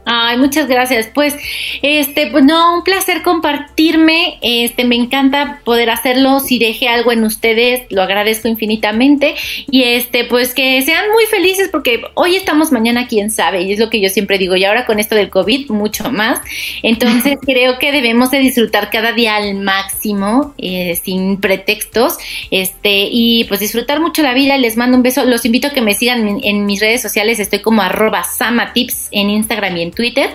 [0.06, 1.10] Ay, muchas gracias.
[1.14, 1.36] Pues,
[1.82, 4.38] este, pues no, un placer compartirme.
[4.42, 6.42] Este, me encanta poder hacerlo.
[6.42, 9.36] Si dejé algo en ustedes, lo agradezco infinitamente.
[9.72, 13.64] Y este, pues que sean muy felices porque hoy estamos, mañana quién sabe.
[13.64, 14.58] Y es lo que yo siempre digo.
[14.58, 16.40] Y ahora con esto del COVID, mucho más.
[16.82, 22.18] Entonces, creo que debemos de disfrutar cada día al máximo, eh, sin pretextos.
[22.52, 24.58] Este, y pues disfrutar mucho la vida.
[24.58, 25.24] Les mando un beso.
[25.24, 27.40] Los invito a que me sigan en, en mis redes sociales.
[27.40, 30.30] Estoy como arroba samatips en Instagram y en Twitter,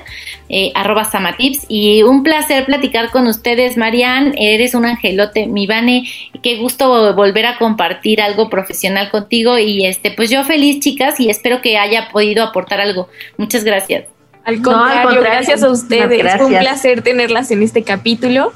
[0.48, 1.66] eh, arroba samatips.
[1.68, 4.34] Y un placer platicar con ustedes, Marian.
[4.36, 6.08] Eres un angelote, mi Vane.
[6.42, 9.58] Qué gusto volver a compartir algo profesional contigo.
[9.58, 13.08] Y este, pues yo feliz, chicas, y espero que haya podido aportar algo.
[13.36, 14.04] Muchas gracias.
[14.44, 16.36] Al contrario, gracias a ustedes.
[16.36, 18.52] Fue un placer tenerlas en este capítulo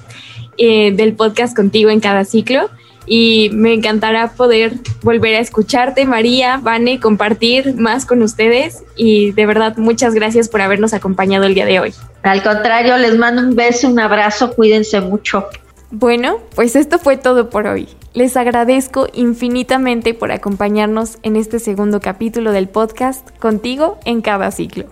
[0.56, 2.70] eh, del podcast contigo en cada ciclo
[3.06, 9.46] y me encantará poder volver a escucharte, María, Vane, compartir más con ustedes y de
[9.46, 11.94] verdad muchas gracias por habernos acompañado el día de hoy.
[12.22, 15.46] Al contrario, les mando un beso, un abrazo, cuídense mucho.
[15.90, 17.88] Bueno, pues esto fue todo por hoy.
[18.14, 24.86] Les agradezco infinitamente por acompañarnos en este segundo capítulo del podcast Contigo en cada ciclo.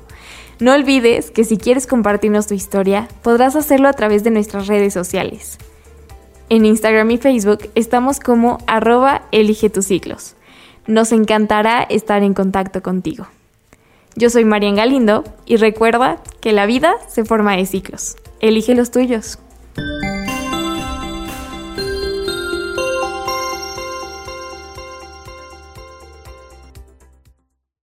[0.59, 4.93] No olvides que si quieres compartirnos tu historia, podrás hacerlo a través de nuestras redes
[4.93, 5.59] sociales.
[6.51, 10.35] En Instagram y Facebook estamos como arroba elige tus ciclos.
[10.89, 13.29] Nos encantará estar en contacto contigo.
[14.17, 18.17] Yo soy Marian Galindo y recuerda que la vida se forma de ciclos.
[18.41, 19.39] Elige los tuyos.